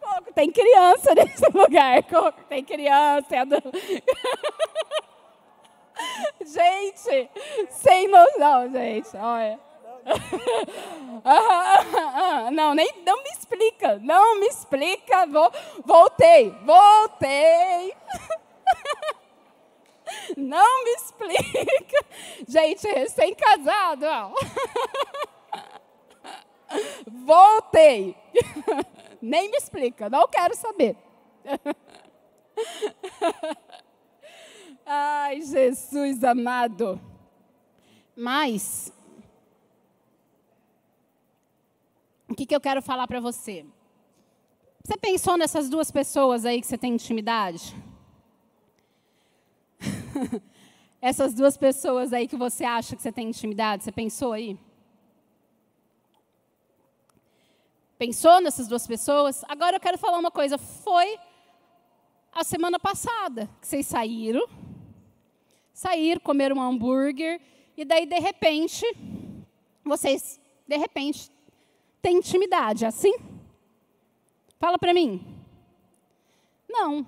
Coco, 0.00 0.32
tem 0.32 0.50
criança 0.50 1.14
nesse 1.14 1.44
lugar. 1.52 2.02
Coco, 2.04 2.42
tem 2.44 2.64
criança. 2.64 3.36
É 3.36 3.44
gente, 6.44 7.30
sem 7.70 8.08
noção, 8.08 8.70
gente. 8.70 9.14
Olha. 9.16 9.60
não, 12.52 12.74
nem, 12.74 12.90
não 13.04 13.22
me 13.22 13.30
explica. 13.30 13.98
Não 13.98 14.40
me 14.40 14.46
explica. 14.46 15.26
Vou, 15.26 15.52
voltei, 15.84 16.50
voltei. 16.64 17.94
Não 20.36 20.84
me 20.84 20.90
explica. 20.90 22.06
Gente, 22.48 22.86
recém-casado, 22.86 24.06
ó. 24.06 24.32
contei. 27.74 28.16
Nem 29.20 29.50
me 29.50 29.56
explica, 29.56 30.08
não 30.10 30.28
quero 30.28 30.54
saber. 30.54 30.96
Ai, 34.86 35.40
Jesus 35.40 36.22
amado. 36.22 37.00
Mas, 38.14 38.92
o 42.28 42.34
que, 42.34 42.46
que 42.46 42.54
eu 42.54 42.60
quero 42.60 42.82
falar 42.82 43.06
para 43.06 43.20
você? 43.20 43.64
Você 44.84 44.96
pensou 44.98 45.38
nessas 45.38 45.70
duas 45.70 45.90
pessoas 45.90 46.44
aí 46.44 46.60
que 46.60 46.66
você 46.66 46.76
tem 46.76 46.92
intimidade? 46.92 47.74
Essas 51.00 51.34
duas 51.34 51.56
pessoas 51.56 52.12
aí 52.12 52.26
que 52.26 52.36
você 52.36 52.64
acha 52.64 52.96
que 52.96 53.02
você 53.02 53.12
tem 53.12 53.28
intimidade, 53.28 53.84
você 53.84 53.92
pensou 53.92 54.32
aí? 54.32 54.58
Pensou 57.98 58.40
nessas 58.40 58.66
duas 58.66 58.86
pessoas? 58.86 59.44
Agora 59.48 59.76
eu 59.76 59.80
quero 59.80 59.98
falar 59.98 60.18
uma 60.18 60.30
coisa. 60.30 60.58
Foi 60.58 61.18
a 62.32 62.42
semana 62.42 62.78
passada 62.80 63.48
que 63.60 63.66
vocês 63.66 63.86
saíram, 63.86 64.48
saíram, 65.72 66.20
comeram 66.20 66.56
um 66.56 66.62
hambúrguer, 66.62 67.40
e 67.76 67.84
daí, 67.84 68.06
de 68.06 68.18
repente, 68.18 68.84
vocês, 69.84 70.40
de 70.66 70.76
repente, 70.76 71.30
têm 72.00 72.18
intimidade, 72.18 72.84
é 72.84 72.88
assim? 72.88 73.14
Fala 74.58 74.78
para 74.78 74.94
mim. 74.94 75.24
Não. 76.68 77.06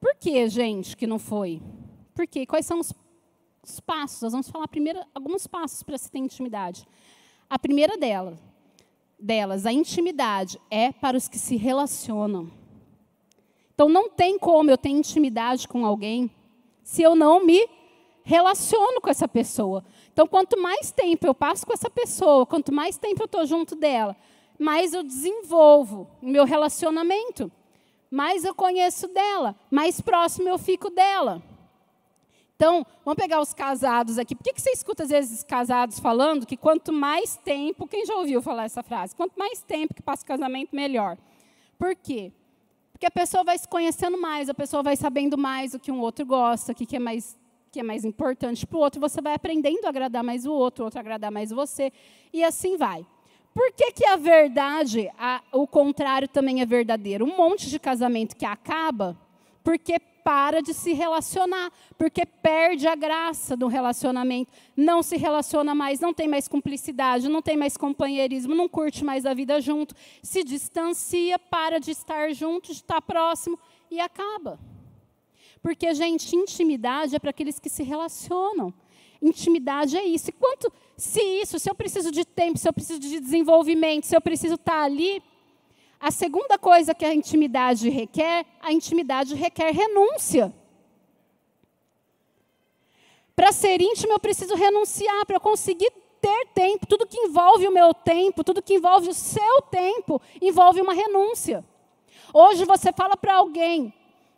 Por 0.00 0.14
que, 0.16 0.48
gente, 0.48 0.96
que 0.96 1.06
não 1.06 1.18
foi? 1.18 1.60
Por 2.14 2.26
quê? 2.26 2.46
Quais 2.46 2.66
são 2.66 2.78
os, 2.78 2.92
os 3.62 3.80
passos? 3.80 4.22
Nós 4.22 4.32
vamos 4.32 4.50
falar 4.50 4.68
primeiro 4.68 5.00
alguns 5.14 5.46
passos 5.46 5.82
para 5.82 5.96
se 5.96 6.10
ter 6.10 6.18
intimidade. 6.18 6.86
A 7.48 7.58
primeira 7.58 7.96
delas, 7.96 8.38
delas, 9.18 9.66
a 9.66 9.72
intimidade 9.72 10.60
é 10.70 10.92
para 10.92 11.16
os 11.16 11.28
que 11.28 11.38
se 11.38 11.56
relacionam. 11.56 12.50
Então 13.74 13.88
não 13.88 14.10
tem 14.10 14.38
como 14.38 14.70
eu 14.70 14.78
ter 14.78 14.90
intimidade 14.90 15.66
com 15.66 15.86
alguém 15.86 16.30
se 16.82 17.02
eu 17.02 17.14
não 17.14 17.44
me 17.44 17.68
relaciono 18.22 19.00
com 19.00 19.10
essa 19.10 19.26
pessoa. 19.26 19.84
Então 20.12 20.26
quanto 20.26 20.60
mais 20.60 20.90
tempo 20.90 21.26
eu 21.26 21.34
passo 21.34 21.66
com 21.66 21.72
essa 21.72 21.90
pessoa, 21.90 22.46
quanto 22.46 22.72
mais 22.72 22.98
tempo 22.98 23.22
eu 23.22 23.26
estou 23.26 23.46
junto 23.46 23.74
dela, 23.74 24.16
mais 24.58 24.92
eu 24.92 25.02
desenvolvo 25.02 26.08
o 26.20 26.26
meu 26.26 26.44
relacionamento, 26.44 27.50
mais 28.10 28.44
eu 28.44 28.54
conheço 28.54 29.08
dela, 29.08 29.56
mais 29.70 30.00
próximo 30.00 30.48
eu 30.48 30.58
fico 30.58 30.90
dela. 30.90 31.42
Então, 32.62 32.86
vamos 33.04 33.20
pegar 33.20 33.40
os 33.40 33.52
casados 33.52 34.18
aqui. 34.18 34.36
Por 34.36 34.44
que, 34.44 34.52
que 34.52 34.62
você 34.62 34.70
escuta, 34.70 35.02
às 35.02 35.08
vezes, 35.08 35.42
casados 35.42 35.98
falando 35.98 36.46
que 36.46 36.56
quanto 36.56 36.92
mais 36.92 37.36
tempo. 37.36 37.88
Quem 37.88 38.06
já 38.06 38.14
ouviu 38.14 38.40
falar 38.40 38.66
essa 38.66 38.84
frase? 38.84 39.16
Quanto 39.16 39.36
mais 39.36 39.64
tempo 39.64 39.92
que 39.92 40.00
passa 40.00 40.22
o 40.22 40.26
casamento, 40.26 40.68
melhor. 40.72 41.18
Por 41.76 41.96
quê? 41.96 42.30
Porque 42.92 43.04
a 43.04 43.10
pessoa 43.10 43.42
vai 43.42 43.58
se 43.58 43.66
conhecendo 43.66 44.16
mais, 44.16 44.48
a 44.48 44.54
pessoa 44.54 44.80
vai 44.80 44.94
sabendo 44.94 45.36
mais 45.36 45.74
o 45.74 45.78
que 45.80 45.90
um 45.90 45.98
outro 45.98 46.24
gosta, 46.24 46.70
o 46.70 46.74
que 46.76 46.94
é 46.94 47.00
mais, 47.00 47.36
que 47.72 47.80
é 47.80 47.82
mais 47.82 48.04
importante 48.04 48.64
para 48.64 48.78
o 48.78 48.80
outro. 48.80 49.00
Você 49.00 49.20
vai 49.20 49.34
aprendendo 49.34 49.84
a 49.84 49.88
agradar 49.88 50.22
mais 50.22 50.46
o 50.46 50.52
outro, 50.52 50.84
o 50.84 50.86
outro 50.86 51.00
agradar 51.00 51.32
mais 51.32 51.50
você. 51.50 51.92
E 52.32 52.44
assim 52.44 52.76
vai. 52.76 53.04
Por 53.52 53.72
que, 53.72 53.90
que 53.90 54.06
a 54.06 54.14
verdade, 54.14 55.10
a, 55.18 55.42
o 55.50 55.66
contrário 55.66 56.28
também 56.28 56.60
é 56.60 56.64
verdadeiro? 56.64 57.24
Um 57.24 57.36
monte 57.36 57.68
de 57.68 57.80
casamento 57.80 58.36
que 58.36 58.46
acaba 58.46 59.18
porque 59.64 60.00
para 60.24 60.60
de 60.60 60.72
se 60.72 60.92
relacionar, 60.92 61.70
porque 61.98 62.24
perde 62.24 62.86
a 62.86 62.94
graça 62.94 63.56
do 63.56 63.66
relacionamento, 63.66 64.52
não 64.76 65.02
se 65.02 65.16
relaciona 65.16 65.74
mais, 65.74 66.00
não 66.00 66.14
tem 66.14 66.28
mais 66.28 66.48
cumplicidade, 66.48 67.28
não 67.28 67.42
tem 67.42 67.56
mais 67.56 67.76
companheirismo, 67.76 68.54
não 68.54 68.68
curte 68.68 69.04
mais 69.04 69.26
a 69.26 69.34
vida 69.34 69.60
junto, 69.60 69.94
se 70.22 70.44
distancia, 70.44 71.38
para 71.38 71.78
de 71.78 71.90
estar 71.90 72.32
junto, 72.32 72.66
de 72.66 72.72
estar 72.72 73.02
próximo 73.02 73.58
e 73.90 74.00
acaba. 74.00 74.58
Porque, 75.62 75.94
gente, 75.94 76.34
intimidade 76.34 77.14
é 77.14 77.18
para 77.18 77.30
aqueles 77.30 77.58
que 77.58 77.68
se 77.68 77.82
relacionam. 77.82 78.74
Intimidade 79.22 79.96
é 79.96 80.04
isso. 80.04 80.30
E 80.30 80.32
quanto, 80.32 80.72
se 80.96 81.22
isso, 81.22 81.58
se 81.58 81.70
eu 81.70 81.74
preciso 81.74 82.10
de 82.10 82.24
tempo, 82.24 82.58
se 82.58 82.68
eu 82.68 82.72
preciso 82.72 82.98
de 82.98 83.20
desenvolvimento, 83.20 84.04
se 84.04 84.16
eu 84.16 84.20
preciso 84.20 84.54
estar 84.54 84.82
ali, 84.82 85.22
a 86.02 86.10
segunda 86.10 86.58
coisa 86.58 86.92
que 86.92 87.04
a 87.04 87.14
intimidade 87.14 87.88
requer, 87.88 88.44
a 88.60 88.72
intimidade 88.72 89.36
requer 89.36 89.72
renúncia. 89.72 90.52
Para 93.36 93.52
ser 93.52 93.80
íntimo, 93.80 94.12
eu 94.12 94.18
preciso 94.18 94.56
renunciar, 94.56 95.24
para 95.24 95.36
eu 95.36 95.40
conseguir 95.40 95.92
ter 96.20 96.48
tempo. 96.52 96.88
Tudo 96.88 97.06
que 97.06 97.16
envolve 97.16 97.68
o 97.68 97.72
meu 97.72 97.94
tempo, 97.94 98.42
tudo 98.42 98.60
que 98.60 98.74
envolve 98.74 99.10
o 99.10 99.14
seu 99.14 99.62
tempo, 99.70 100.20
envolve 100.40 100.80
uma 100.80 100.92
renúncia. 100.92 101.64
Hoje 102.34 102.64
você 102.64 102.92
fala 102.92 103.16
para 103.16 103.36
alguém, 103.36 103.94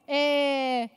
é, 0.07 0.91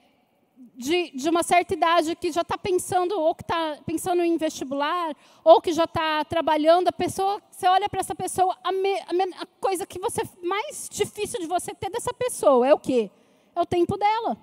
de, 0.77 1.11
de 1.11 1.29
uma 1.29 1.41
certa 1.41 1.73
idade 1.73 2.15
que 2.15 2.31
já 2.31 2.41
está 2.41 2.57
pensando, 2.57 3.19
ou 3.19 3.33
que 3.33 3.43
está 3.43 3.79
pensando 3.85 4.23
em 4.23 4.37
vestibular, 4.37 5.15
ou 5.43 5.59
que 5.59 5.73
já 5.73 5.85
está 5.85 6.23
trabalhando, 6.25 6.87
a 6.87 6.91
pessoa, 6.91 7.41
você 7.49 7.67
olha 7.67 7.89
para 7.89 7.99
essa 7.99 8.13
pessoa, 8.13 8.55
a, 8.63 8.71
me, 8.71 8.99
a, 9.07 9.13
me, 9.13 9.23
a, 9.35 9.45
coisa 9.59 9.85
que 9.85 9.99
você 9.99 10.21
mais 10.43 10.87
difícil 10.91 11.39
de 11.39 11.47
você 11.47 11.73
ter 11.73 11.89
dessa 11.89 12.13
pessoa 12.13 12.67
é 12.67 12.73
o 12.73 12.79
quê? 12.79 13.09
É 13.55 13.61
o 13.61 13.65
tempo 13.65 13.97
dela. 13.97 14.37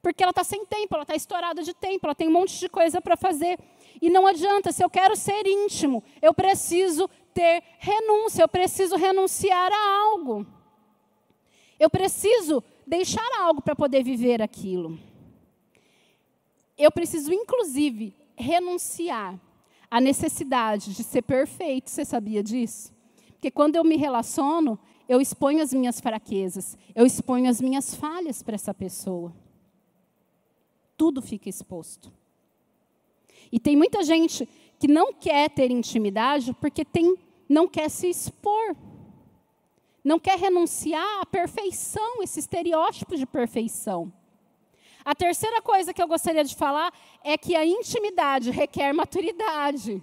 Porque 0.00 0.22
ela 0.22 0.30
está 0.30 0.44
sem 0.44 0.64
tempo, 0.66 0.94
ela 0.94 1.02
está 1.02 1.14
estourada 1.14 1.62
de 1.62 1.74
tempo, 1.74 2.06
ela 2.06 2.14
tem 2.14 2.28
um 2.28 2.32
monte 2.32 2.58
de 2.58 2.68
coisa 2.68 3.00
para 3.00 3.16
fazer. 3.16 3.58
E 4.00 4.10
não 4.10 4.26
adianta, 4.26 4.72
se 4.72 4.82
eu 4.82 4.90
quero 4.90 5.16
ser 5.16 5.46
íntimo, 5.46 6.02
eu 6.20 6.34
preciso 6.34 7.08
ter 7.32 7.62
renúncia, 7.78 8.42
eu 8.42 8.48
preciso 8.48 8.96
renunciar 8.96 9.72
a 9.72 10.00
algo. 10.02 10.46
Eu 11.78 11.90
preciso 11.90 12.62
deixar 12.86 13.28
algo 13.40 13.62
para 13.62 13.74
poder 13.74 14.02
viver 14.02 14.42
aquilo. 14.42 14.98
Eu 16.76 16.90
preciso, 16.90 17.32
inclusive, 17.32 18.14
renunciar 18.36 19.38
à 19.90 20.00
necessidade 20.00 20.94
de 20.94 21.04
ser 21.04 21.22
perfeito. 21.22 21.90
Você 21.90 22.04
sabia 22.04 22.42
disso? 22.42 22.92
Porque 23.32 23.50
quando 23.50 23.76
eu 23.76 23.84
me 23.84 23.96
relaciono, 23.96 24.78
eu 25.08 25.20
exponho 25.20 25.62
as 25.62 25.72
minhas 25.72 26.00
fraquezas, 26.00 26.76
eu 26.94 27.04
exponho 27.04 27.48
as 27.48 27.60
minhas 27.60 27.94
falhas 27.94 28.42
para 28.42 28.54
essa 28.54 28.72
pessoa. 28.72 29.32
Tudo 30.96 31.20
fica 31.20 31.48
exposto. 31.48 32.12
E 33.52 33.60
tem 33.60 33.76
muita 33.76 34.02
gente 34.02 34.48
que 34.78 34.88
não 34.88 35.12
quer 35.12 35.50
ter 35.50 35.70
intimidade 35.70 36.52
porque 36.54 36.84
tem, 36.84 37.16
não 37.48 37.68
quer 37.68 37.88
se 37.88 38.08
expor 38.08 38.74
não 40.04 40.20
quer 40.20 40.38
renunciar 40.38 41.22
à 41.22 41.26
perfeição, 41.26 42.22
esse 42.22 42.38
estereótipo 42.38 43.16
de 43.16 43.24
perfeição. 43.24 44.12
A 45.02 45.14
terceira 45.14 45.62
coisa 45.62 45.94
que 45.94 46.02
eu 46.02 46.06
gostaria 46.06 46.44
de 46.44 46.54
falar 46.54 46.92
é 47.22 47.36
que 47.38 47.56
a 47.56 47.64
intimidade 47.64 48.50
requer 48.50 48.92
maturidade. 48.92 50.02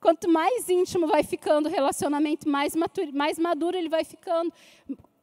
Quanto 0.00 0.28
mais 0.28 0.68
íntimo 0.68 1.06
vai 1.06 1.22
ficando 1.22 1.68
o 1.68 1.72
relacionamento, 1.72 2.48
mais, 2.48 2.74
mais 3.12 3.38
maduro 3.38 3.76
ele 3.76 3.88
vai 3.88 4.04
ficando. 4.04 4.52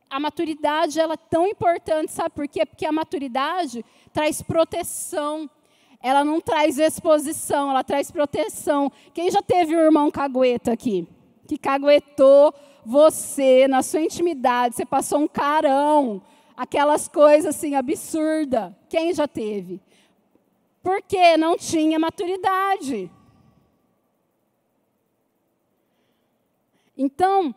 A 0.09 0.19
maturidade 0.19 0.99
ela 0.99 1.13
é 1.13 1.17
tão 1.17 1.45
importante, 1.45 2.11
sabe 2.11 2.29
por 2.31 2.47
quê? 2.47 2.65
Porque 2.65 2.85
a 2.85 2.91
maturidade 2.91 3.85
traz 4.11 4.41
proteção. 4.41 5.49
Ela 6.01 6.23
não 6.23 6.39
traz 6.39 6.79
exposição, 6.79 7.69
ela 7.69 7.83
traz 7.83 8.09
proteção. 8.09 8.91
Quem 9.13 9.29
já 9.29 9.41
teve 9.41 9.75
o 9.75 9.79
irmão 9.79 10.09
cagueta 10.09 10.71
aqui? 10.71 11.07
Que 11.47 11.57
caguetou 11.57 12.53
você, 12.85 13.67
na 13.67 13.81
sua 13.81 14.01
intimidade, 14.01 14.75
você 14.75 14.85
passou 14.85 15.19
um 15.19 15.27
carão, 15.27 16.21
aquelas 16.55 17.07
coisas 17.07 17.55
assim 17.55 17.75
absurda. 17.75 18.75
Quem 18.89 19.13
já 19.13 19.27
teve? 19.27 19.79
Porque 20.81 21.37
não 21.37 21.57
tinha 21.57 21.99
maturidade. 21.99 23.11
Então, 26.97 27.55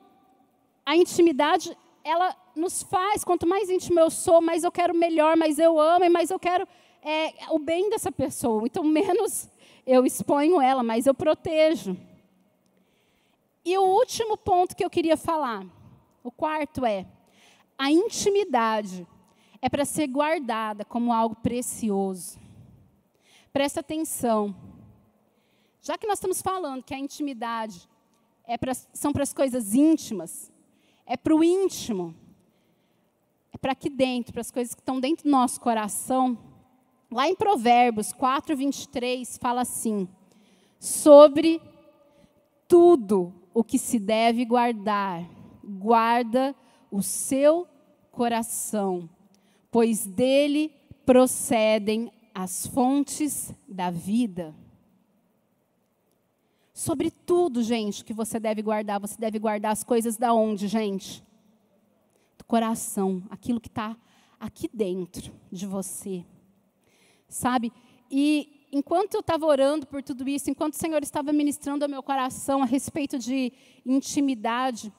a 0.87 0.97
intimidade, 0.97 1.77
ela 2.05 2.37
nos 2.55 2.83
faz, 2.83 3.25
quanto 3.25 3.47
mais 3.47 3.71
íntimo 3.71 3.99
eu 3.99 4.11
sou, 4.11 4.41
mais 4.41 4.63
eu 4.65 4.71
quero 4.71 4.95
melhor, 4.95 5.37
mais 5.37 5.59
eu 5.59 5.81
amo, 5.81 6.09
mais 6.11 6.31
eu 6.31 6.39
quero 6.39 6.67
é, 7.03 7.33
o 7.51 7.59
bem 7.59 7.91
dessa 7.91 8.13
pessoa. 8.13 8.63
Então, 8.65 8.85
menos 8.87 9.49
eu 9.87 10.07
exponho 10.07 10.61
ela, 10.61 10.83
mais 10.83 11.07
eu 11.07 11.15
protejo. 11.15 11.97
E 13.65 13.79
o 13.79 13.83
último 13.83 14.37
ponto 14.37 14.75
que 14.75 14.85
eu 14.85 14.91
queria 14.91 15.17
falar, 15.17 15.65
o 16.23 16.31
quarto 16.31 16.85
é: 16.85 17.07
a 17.79 17.91
intimidade 17.91 19.07
é 19.61 19.69
para 19.69 19.85
ser 19.85 20.09
guardada 20.09 20.85
como 20.85 21.13
algo 21.13 21.37
precioso. 21.37 22.39
Presta 23.53 23.81
atenção. 23.81 24.55
Já 25.81 25.97
que 25.97 26.07
nós 26.07 26.19
estamos 26.19 26.41
falando 26.43 26.83
que 26.83 26.95
a 26.95 26.99
intimidade 26.99 27.89
é 28.45 28.57
pra, 28.57 28.75
são 28.75 29.13
para 29.13 29.23
as 29.23 29.33
coisas 29.33 29.75
íntimas, 29.75 30.53
é 31.07 31.17
para 31.17 31.35
o 31.35 31.45
íntimo, 31.45 32.15
é 33.53 33.59
para 33.59 33.73
aqui 33.73 33.91
dentro, 33.91 34.33
para 34.33 34.41
as 34.41 34.51
coisas 34.51 34.75
que 34.75 34.81
estão 34.81 34.99
dentro 34.99 35.25
do 35.25 35.31
nosso 35.31 35.61
coração. 35.61 36.39
Lá 37.11 37.29
em 37.29 37.37
Provérbios 37.37 38.13
4, 38.13 38.57
23, 38.57 39.39
fala 39.39 39.61
assim: 39.61 40.09
sobre 40.81 41.61
tudo 42.67 43.42
o 43.55 43.63
que 43.63 43.79
se 43.79 43.99
deve 43.99 44.45
guardar, 44.45 45.29
guarda 45.63 46.55
o 46.91 47.03
seu 47.03 47.67
coração, 48.11 49.09
pois 49.71 50.07
dele 50.07 50.73
procedem 51.05 52.13
as 52.35 52.67
fontes 52.67 53.55
da 53.69 53.91
vida. 53.91 54.55
Sobre 56.73 57.11
tudo, 57.11 57.63
gente, 57.63 58.05
que 58.05 58.15
você 58.15 58.41
deve 58.41 58.63
guardar, 58.63 58.99
você 58.99 59.17
deve 59.19 59.39
guardar 59.39 59.73
as 59.73 59.85
coisas 59.85 60.17
da 60.17 60.33
onde, 60.33 60.67
gente? 60.69 61.23
Do 62.39 62.45
coração, 62.45 63.23
aquilo 63.31 63.61
que 63.61 63.69
está 63.69 63.97
aqui 64.41 64.69
dentro 64.73 65.33
de 65.51 65.67
você. 65.67 66.25
Sabe? 67.29 67.73
E 68.11 68.62
enquanto 68.73 69.15
eu 69.15 69.21
estava 69.21 69.45
orando 69.45 69.87
por 69.87 70.03
tudo 70.03 70.27
isso, 70.27 70.51
enquanto 70.51 70.73
o 70.73 70.79
Senhor 70.79 71.03
estava 71.03 71.31
ministrando 71.33 71.85
ao 71.85 71.91
meu 71.91 72.03
coração 72.03 72.63
a 72.63 72.67
respeito 72.67 73.19
de 73.19 73.53
intimidade, 73.85 74.91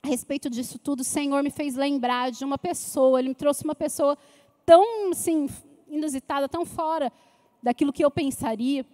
a 0.00 0.06
respeito 0.06 0.48
disso 0.48 0.78
tudo, 0.78 1.00
o 1.00 1.04
Senhor 1.04 1.42
me 1.42 1.50
fez 1.50 1.74
lembrar 1.74 2.30
de 2.30 2.44
uma 2.44 2.56
pessoa, 2.56 3.18
Ele 3.18 3.30
me 3.30 3.34
trouxe 3.34 3.64
uma 3.64 3.74
pessoa 3.74 4.16
tão, 4.64 5.10
assim, 5.10 5.48
inusitada, 5.88 6.48
tão 6.48 6.64
fora 6.64 7.12
daquilo 7.60 7.92
que 7.92 8.04
eu 8.04 8.10
pensaria, 8.10 8.86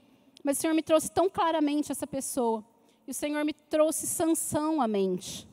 mas 0.43 0.57
o 0.57 0.61
Senhor 0.63 0.73
me 0.73 0.83
trouxe 0.83 1.11
tão 1.11 1.29
claramente 1.29 1.93
essa 1.93 2.07
pessoa. 2.07 2.65
E 3.07 3.11
o 3.11 3.15
Senhor 3.15 3.45
me 3.45 3.53
trouxe 3.53 4.07
Sansão 4.07 4.81
à 4.81 4.89
mente. 4.89 5.47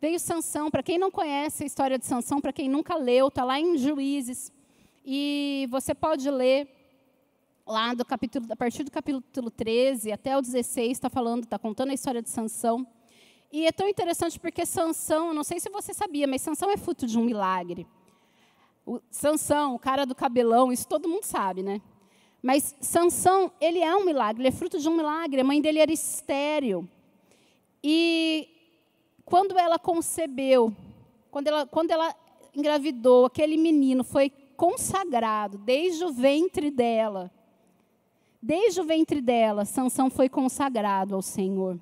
Veio 0.00 0.18
Sansão, 0.18 0.70
para 0.70 0.82
quem 0.82 0.96
não 0.96 1.10
conhece 1.10 1.62
a 1.62 1.66
história 1.66 1.98
de 1.98 2.06
Sansão, 2.06 2.40
para 2.40 2.52
quem 2.52 2.70
nunca 2.70 2.96
leu, 2.96 3.28
está 3.28 3.44
lá 3.44 3.60
em 3.60 3.76
Juízes. 3.76 4.50
E 5.04 5.68
você 5.70 5.94
pode 5.94 6.30
ler 6.30 6.79
lá 7.70 7.94
do 7.94 8.04
capítulo, 8.04 8.46
a 8.50 8.56
partir 8.56 8.82
do 8.82 8.90
capítulo 8.90 9.50
13 9.50 10.12
até 10.12 10.36
o 10.36 10.42
16, 10.42 10.90
está 10.90 11.08
falando, 11.08 11.44
está 11.44 11.58
contando 11.58 11.90
a 11.90 11.94
história 11.94 12.20
de 12.20 12.28
Sansão. 12.28 12.86
E 13.52 13.66
é 13.66 13.72
tão 13.72 13.88
interessante 13.88 14.38
porque 14.38 14.66
Sansão, 14.66 15.32
não 15.32 15.44
sei 15.44 15.60
se 15.60 15.70
você 15.70 15.94
sabia, 15.94 16.26
mas 16.26 16.42
Sansão 16.42 16.70
é 16.70 16.76
fruto 16.76 17.06
de 17.06 17.18
um 17.18 17.24
milagre. 17.24 17.86
O 18.84 19.00
Sansão, 19.10 19.74
o 19.74 19.78
cara 19.78 20.04
do 20.04 20.14
cabelão, 20.14 20.72
isso 20.72 20.86
todo 20.86 21.08
mundo 21.08 21.24
sabe, 21.24 21.62
né? 21.62 21.80
Mas 22.42 22.74
Sansão, 22.80 23.52
ele 23.60 23.78
é 23.80 23.94
um 23.94 24.04
milagre, 24.04 24.42
ele 24.42 24.48
é 24.48 24.52
fruto 24.52 24.78
de 24.78 24.88
um 24.88 24.96
milagre. 24.96 25.40
A 25.40 25.44
mãe 25.44 25.60
dele 25.60 25.78
era 25.78 25.92
estéril. 25.92 26.88
E 27.82 28.48
quando 29.24 29.58
ela 29.58 29.78
concebeu, 29.78 30.74
quando 31.30 31.46
ela, 31.48 31.66
quando 31.66 31.90
ela 31.90 32.14
engravidou, 32.54 33.26
aquele 33.26 33.56
menino 33.56 34.02
foi 34.02 34.30
consagrado 34.56 35.58
desde 35.58 36.04
o 36.04 36.12
ventre 36.12 36.70
dela. 36.70 37.30
Desde 38.42 38.80
o 38.80 38.84
ventre 38.84 39.20
dela, 39.20 39.64
Sansão 39.64 40.10
foi 40.10 40.28
consagrado 40.28 41.14
ao 41.14 41.22
Senhor 41.22 41.78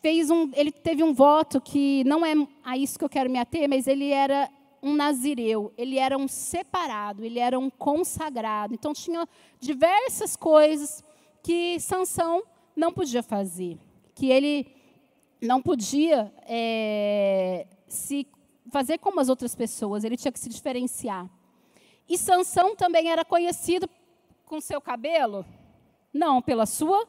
fez 0.00 0.30
um, 0.30 0.50
ele 0.54 0.72
teve 0.72 1.02
um 1.02 1.12
voto 1.12 1.60
que 1.60 2.02
não 2.04 2.24
é 2.24 2.32
a 2.64 2.76
isso 2.76 2.98
que 2.98 3.04
eu 3.04 3.08
quero 3.08 3.30
me 3.30 3.38
ater, 3.38 3.68
mas 3.68 3.86
ele 3.86 4.10
era 4.10 4.50
um 4.82 4.94
nazireu, 4.94 5.72
ele 5.76 5.98
era 5.98 6.16
um 6.16 6.26
separado, 6.26 7.24
ele 7.24 7.38
era 7.38 7.58
um 7.58 7.68
consagrado. 7.68 8.74
Então 8.74 8.94
tinha 8.94 9.28
diversas 9.60 10.36
coisas 10.36 11.04
que 11.42 11.78
Sansão 11.80 12.42
não 12.74 12.92
podia 12.92 13.22
fazer, 13.22 13.78
que 14.14 14.30
ele 14.30 14.66
não 15.40 15.60
podia 15.60 16.32
é, 16.46 17.66
se 17.86 18.26
fazer 18.70 18.98
como 18.98 19.20
as 19.20 19.28
outras 19.28 19.54
pessoas, 19.54 20.04
ele 20.04 20.16
tinha 20.16 20.32
que 20.32 20.38
se 20.38 20.48
diferenciar. 20.48 21.28
E 22.08 22.16
Sansão 22.16 22.74
também 22.74 23.10
era 23.10 23.24
conhecido 23.24 23.88
com 24.50 24.60
seu 24.60 24.80
cabelo? 24.80 25.46
Não, 26.12 26.42
pela 26.42 26.66
sua 26.66 27.06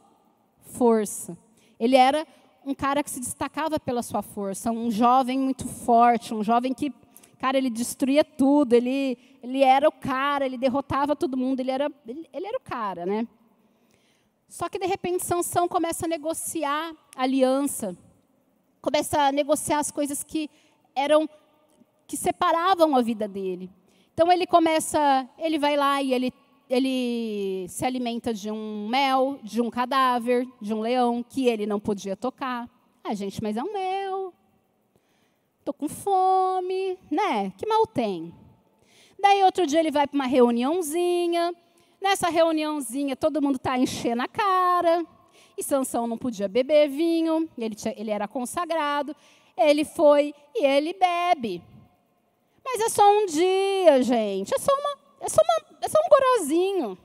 força. 0.62 1.36
Ele 1.80 1.95
era 1.95 2.27
um 2.63 2.75
cara 2.75 3.01
que 3.01 3.10
se 3.10 3.19
destacava 3.19 3.80
pela 3.80 4.04
sua 4.04 4.21
força, 4.21 4.71
um 4.71 4.91
jovem 4.91 5.39
muito 5.39 5.67
forte, 5.67 6.36
um 6.36 6.43
jovem 6.43 6.71
que, 6.71 6.93
cara, 7.39 7.58
ele 7.58 7.71
destruía 7.71 8.23
tudo, 8.23 8.73
ele, 8.73 9.17
ele 9.41 9.63
era 9.63 9.89
o 9.89 9.91
cara, 9.91 10.45
ele 10.45 10.56
derrotava 10.56 11.15
todo 11.15 11.36
mundo, 11.36 11.62
ele 11.62 11.71
era, 11.71 11.91
ele, 12.08 12.30
ele 12.32 12.45
era 12.45 12.58
o 12.60 12.62
cara, 12.62 13.08
né? 13.08 13.27
Só 14.47 14.69
que 14.69 14.77
de 14.77 14.86
repente 14.86 15.25
Sansão 15.25 15.67
começa 15.67 16.06
a 16.06 16.10
negociar 16.10 16.93
aliança, 17.15 17.97
começa 18.80 19.19
a 19.19 19.32
negociar 19.32 19.80
as 19.80 19.89
coisas 19.89 20.23
que 20.23 20.47
eram 20.95 21.27
que 22.06 22.15
separavam 22.15 22.95
a 22.95 23.01
vida 23.01 23.27
dele. 23.27 23.71
Então 24.13 24.32
ele 24.32 24.45
começa, 24.45 25.27
ele 25.39 25.58
vai 25.58 25.75
lá 25.75 26.04
e 26.04 26.13
ele 26.13 26.32
ele 26.71 27.67
se 27.67 27.86
alimenta 27.86 28.34
de 28.34 28.49
um 28.49 28.88
mel, 28.88 29.38
de 29.43 29.62
um 29.62 29.69
cadáver, 29.69 30.47
de 30.62 30.73
um 30.73 30.79
leão 30.79 31.21
que 31.21 31.47
ele 31.47 31.65
não 31.65 31.79
podia 31.79 32.15
tocar. 32.15 32.69
Ah, 33.03 33.13
gente, 33.13 33.43
mas 33.43 33.57
é 33.57 33.63
um 33.63 33.73
mel. 33.73 34.34
Tô 35.65 35.73
com 35.73 35.89
fome, 35.89 36.97
né? 37.10 37.51
Que 37.57 37.67
mal 37.67 37.86
tem? 37.86 38.34
Daí 39.19 39.43
outro 39.43 39.67
dia 39.67 39.79
ele 39.79 39.91
vai 39.91 40.07
para 40.07 40.15
uma 40.15 40.25
reuniãozinha. 40.25 41.53
Nessa 41.99 42.29
reuniãozinha 42.29 43.15
todo 43.17 43.41
mundo 43.41 43.57
está 43.57 43.77
enchendo 43.77 44.21
a 44.21 44.27
cara. 44.27 45.05
E 45.57 45.63
Sansão 45.63 46.07
não 46.07 46.17
podia 46.17 46.47
beber 46.47 46.89
vinho, 46.89 47.49
ele, 47.57 47.75
tinha, 47.75 47.93
ele 47.97 48.12
era 48.12 48.27
consagrado. 48.29 49.13
Ele 49.57 49.84
foi 49.84 50.34
e 50.55 50.65
ele 50.65 50.93
bebe. 50.93 51.62
Mas 52.63 52.79
é 52.79 52.89
só 52.89 53.03
um 53.03 53.25
dia, 53.25 54.01
gente. 54.01 54.53
É 54.55 54.57
só 54.57 54.71
uma, 54.73 54.97
é 55.19 55.27
só, 55.29 55.41
uma, 55.41 55.70
é 55.81 55.89
só 55.89 55.97
um 55.99 56.09
gorozinho, 56.09 56.97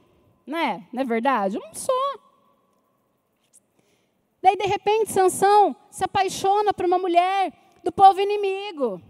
né? 0.46 0.86
Não 0.92 1.02
é 1.02 1.04
verdade? 1.04 1.58
Um 1.58 1.74
só. 1.74 1.92
Daí, 4.42 4.56
de 4.56 4.66
repente, 4.66 5.10
Sansão 5.10 5.74
se 5.90 6.04
apaixona 6.04 6.72
por 6.72 6.84
uma 6.84 6.98
mulher 6.98 7.52
do 7.82 7.90
povo 7.90 8.20
inimigo. 8.20 9.00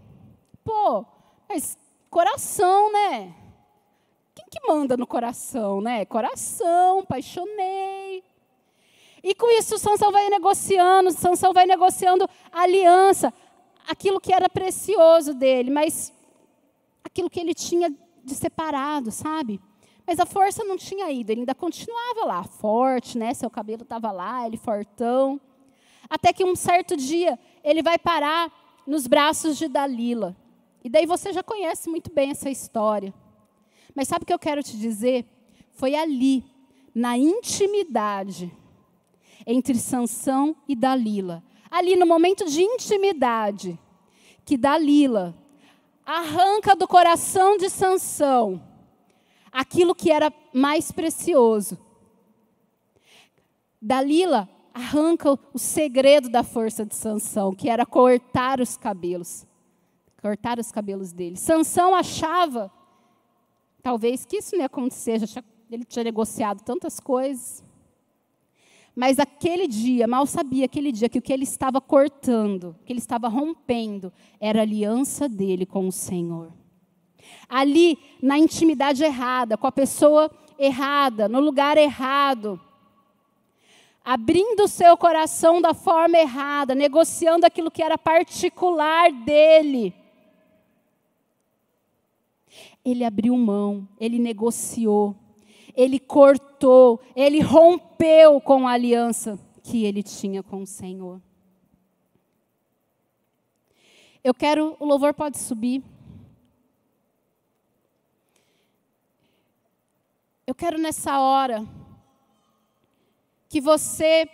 Pô, 0.63 1.05
mas 1.47 1.77
coração, 2.09 2.91
né? 2.91 3.35
Quem 4.33 4.45
que 4.49 4.67
manda 4.67 4.95
no 4.95 5.05
coração, 5.05 5.81
né? 5.81 6.05
Coração, 6.05 6.99
apaixonei. 6.99 8.23
E 9.23 9.35
com 9.35 9.49
isso, 9.51 9.77
Sansão 9.77 10.11
vai 10.11 10.29
negociando, 10.29 11.11
Sansão 11.11 11.51
vai 11.51 11.65
negociando 11.65 12.29
aliança, 12.51 13.33
aquilo 13.87 14.21
que 14.21 14.33
era 14.33 14.47
precioso 14.47 15.33
dele, 15.33 15.69
mas 15.69 16.13
aquilo 17.03 17.29
que 17.29 17.39
ele 17.39 17.53
tinha 17.53 17.93
de 18.27 18.35
separado, 18.35 19.11
sabe? 19.11 19.59
Mas 20.05 20.19
a 20.19 20.25
força 20.25 20.63
não 20.63 20.77
tinha 20.77 21.11
ido, 21.11 21.31
ele 21.31 21.41
ainda 21.41 21.55
continuava 21.55 22.25
lá, 22.25 22.43
forte, 22.43 23.17
né? 23.17 23.33
Seu 23.33 23.49
cabelo 23.49 23.83
estava 23.83 24.11
lá, 24.11 24.45
ele 24.45 24.57
fortão. 24.57 25.39
Até 26.09 26.31
que 26.31 26.43
um 26.43 26.55
certo 26.55 26.95
dia 26.95 27.37
ele 27.63 27.81
vai 27.81 27.97
parar 27.97 28.51
nos 28.85 29.07
braços 29.07 29.57
de 29.57 29.67
Dalila. 29.67 30.35
E 30.83 30.89
daí 30.89 31.05
você 31.05 31.33
já 31.33 31.43
conhece 31.43 31.89
muito 31.89 32.11
bem 32.13 32.29
essa 32.29 32.49
história. 32.49 33.13
Mas 33.93 34.07
sabe 34.07 34.23
o 34.23 34.25
que 34.25 34.33
eu 34.33 34.39
quero 34.39 34.63
te 34.63 34.77
dizer? 34.77 35.25
Foi 35.71 35.95
ali, 35.95 36.45
na 36.95 37.17
intimidade 37.17 38.51
entre 39.45 39.75
Sansão 39.75 40.55
e 40.67 40.75
Dalila. 40.75 41.43
Ali 41.69 41.95
no 41.95 42.05
momento 42.05 42.45
de 42.45 42.61
intimidade, 42.61 43.77
que 44.45 44.57
Dalila 44.57 45.35
arranca 46.07 46.73
do 46.73 46.87
coração 46.87 47.57
de 47.57 47.69
Sansão 47.69 48.63
aquilo 49.51 49.93
que 49.93 50.09
era 50.09 50.31
mais 50.53 50.91
precioso. 50.91 51.77
Dalila 53.81 54.47
arranca 54.73 55.37
o 55.53 55.59
segredo 55.59 56.29
da 56.29 56.43
força 56.43 56.85
de 56.85 56.95
Sansão, 56.95 57.53
que 57.53 57.69
era 57.69 57.85
cortar 57.85 58.61
os 58.61 58.77
cabelos. 58.77 59.45
Cortar 60.21 60.59
os 60.59 60.71
cabelos 60.71 61.11
dele. 61.11 61.35
Sansão 61.35 61.93
achava, 61.93 62.71
talvez, 63.81 64.25
que 64.25 64.37
isso 64.37 64.55
não 64.55 64.61
ia 64.61 64.67
acontecer, 64.67 65.21
ele 65.69 65.83
tinha 65.83 66.03
negociado 66.03 66.61
tantas 66.63 66.99
coisas. 66.99 67.63
Mas 68.97 69.19
aquele 69.19 69.67
dia, 69.67 70.07
mal 70.07 70.25
sabia 70.25 70.65
aquele 70.65 70.91
dia 70.91 71.07
que 71.07 71.19
o 71.19 71.21
que 71.21 71.31
ele 71.31 71.43
estava 71.43 71.79
cortando, 71.79 72.75
que 72.83 72.91
ele 72.91 72.97
estava 72.97 73.27
rompendo, 73.27 74.11
era 74.39 74.57
a 74.57 74.63
aliança 74.63 75.29
dele 75.29 75.67
com 75.67 75.87
o 75.87 75.91
Senhor. 75.91 76.51
Ali, 77.47 77.99
na 78.19 78.39
intimidade 78.39 79.03
errada, 79.03 79.55
com 79.55 79.67
a 79.67 79.71
pessoa 79.71 80.31
errada, 80.57 81.29
no 81.29 81.39
lugar 81.39 81.77
errado, 81.77 82.59
abrindo 84.03 84.63
o 84.63 84.67
seu 84.67 84.97
coração 84.97 85.61
da 85.61 85.75
forma 85.75 86.17
errada, 86.17 86.73
negociando 86.73 87.45
aquilo 87.45 87.69
que 87.69 87.83
era 87.83 87.99
particular 87.99 89.11
dele. 89.11 89.93
Ele 92.83 93.03
abriu 93.03 93.37
mão, 93.37 93.87
ele 93.99 94.17
negociou 94.17 95.15
ele 95.77 95.99
cortou, 95.99 96.99
ele 97.15 97.39
rompeu 97.39 98.41
com 98.41 98.67
a 98.67 98.71
aliança 98.71 99.39
que 99.61 99.85
ele 99.85 100.01
tinha 100.01 100.41
com 100.41 100.63
o 100.63 100.67
Senhor. 100.67 101.21
Eu 104.23 104.33
quero, 104.33 104.75
o 104.79 104.85
louvor 104.85 105.13
pode 105.13 105.37
subir. 105.37 105.83
Eu 110.47 110.55
quero 110.55 110.79
nessa 110.79 111.19
hora 111.19 111.63
que 113.47 113.61
você 113.61 114.27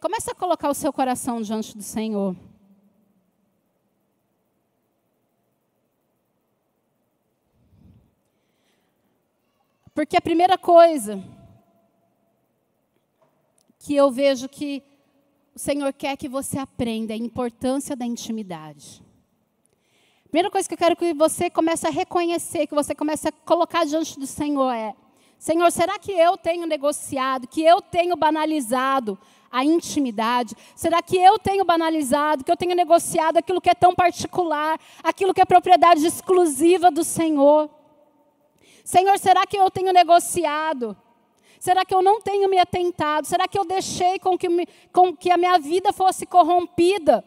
começa 0.00 0.32
a 0.32 0.34
colocar 0.34 0.68
o 0.68 0.74
seu 0.74 0.92
coração 0.92 1.40
diante 1.40 1.76
do 1.76 1.82
Senhor. 1.82 2.34
Porque 9.98 10.16
a 10.16 10.20
primeira 10.20 10.56
coisa 10.56 11.20
que 13.80 13.96
eu 13.96 14.12
vejo 14.12 14.48
que 14.48 14.80
o 15.52 15.58
Senhor 15.58 15.92
quer 15.92 16.16
que 16.16 16.28
você 16.28 16.56
aprenda 16.56 17.12
é 17.12 17.16
a 17.16 17.18
importância 17.18 17.96
da 17.96 18.06
intimidade. 18.06 19.02
Primeira 20.22 20.52
coisa 20.52 20.68
que 20.68 20.74
eu 20.74 20.78
quero 20.78 20.94
que 20.94 21.12
você 21.12 21.50
comece 21.50 21.84
a 21.84 21.90
reconhecer, 21.90 22.68
que 22.68 22.76
você 22.76 22.94
comece 22.94 23.26
a 23.26 23.32
colocar 23.32 23.84
diante 23.84 24.20
do 24.20 24.24
Senhor 24.24 24.70
é: 24.70 24.94
Senhor, 25.36 25.68
será 25.72 25.98
que 25.98 26.12
eu 26.12 26.36
tenho 26.36 26.64
negociado, 26.64 27.48
que 27.48 27.64
eu 27.64 27.82
tenho 27.82 28.14
banalizado 28.14 29.18
a 29.50 29.64
intimidade? 29.64 30.54
Será 30.76 31.02
que 31.02 31.16
eu 31.16 31.40
tenho 31.40 31.64
banalizado, 31.64 32.44
que 32.44 32.52
eu 32.52 32.56
tenho 32.56 32.76
negociado 32.76 33.38
aquilo 33.38 33.60
que 33.60 33.70
é 33.70 33.74
tão 33.74 33.92
particular, 33.96 34.78
aquilo 35.02 35.34
que 35.34 35.40
é 35.40 35.44
propriedade 35.44 36.06
exclusiva 36.06 36.88
do 36.88 37.02
Senhor? 37.02 37.77
Senhor, 38.88 39.18
será 39.18 39.44
que 39.44 39.58
eu 39.58 39.70
tenho 39.70 39.92
negociado? 39.92 40.96
Será 41.60 41.84
que 41.84 41.94
eu 41.94 42.00
não 42.00 42.22
tenho 42.22 42.48
me 42.48 42.58
atentado? 42.58 43.26
Será 43.26 43.46
que 43.46 43.58
eu 43.58 43.66
deixei 43.66 44.18
com 44.18 44.38
que, 44.38 44.48
me, 44.48 44.66
com 44.90 45.14
que 45.14 45.30
a 45.30 45.36
minha 45.36 45.58
vida 45.58 45.92
fosse 45.92 46.24
corrompida 46.24 47.22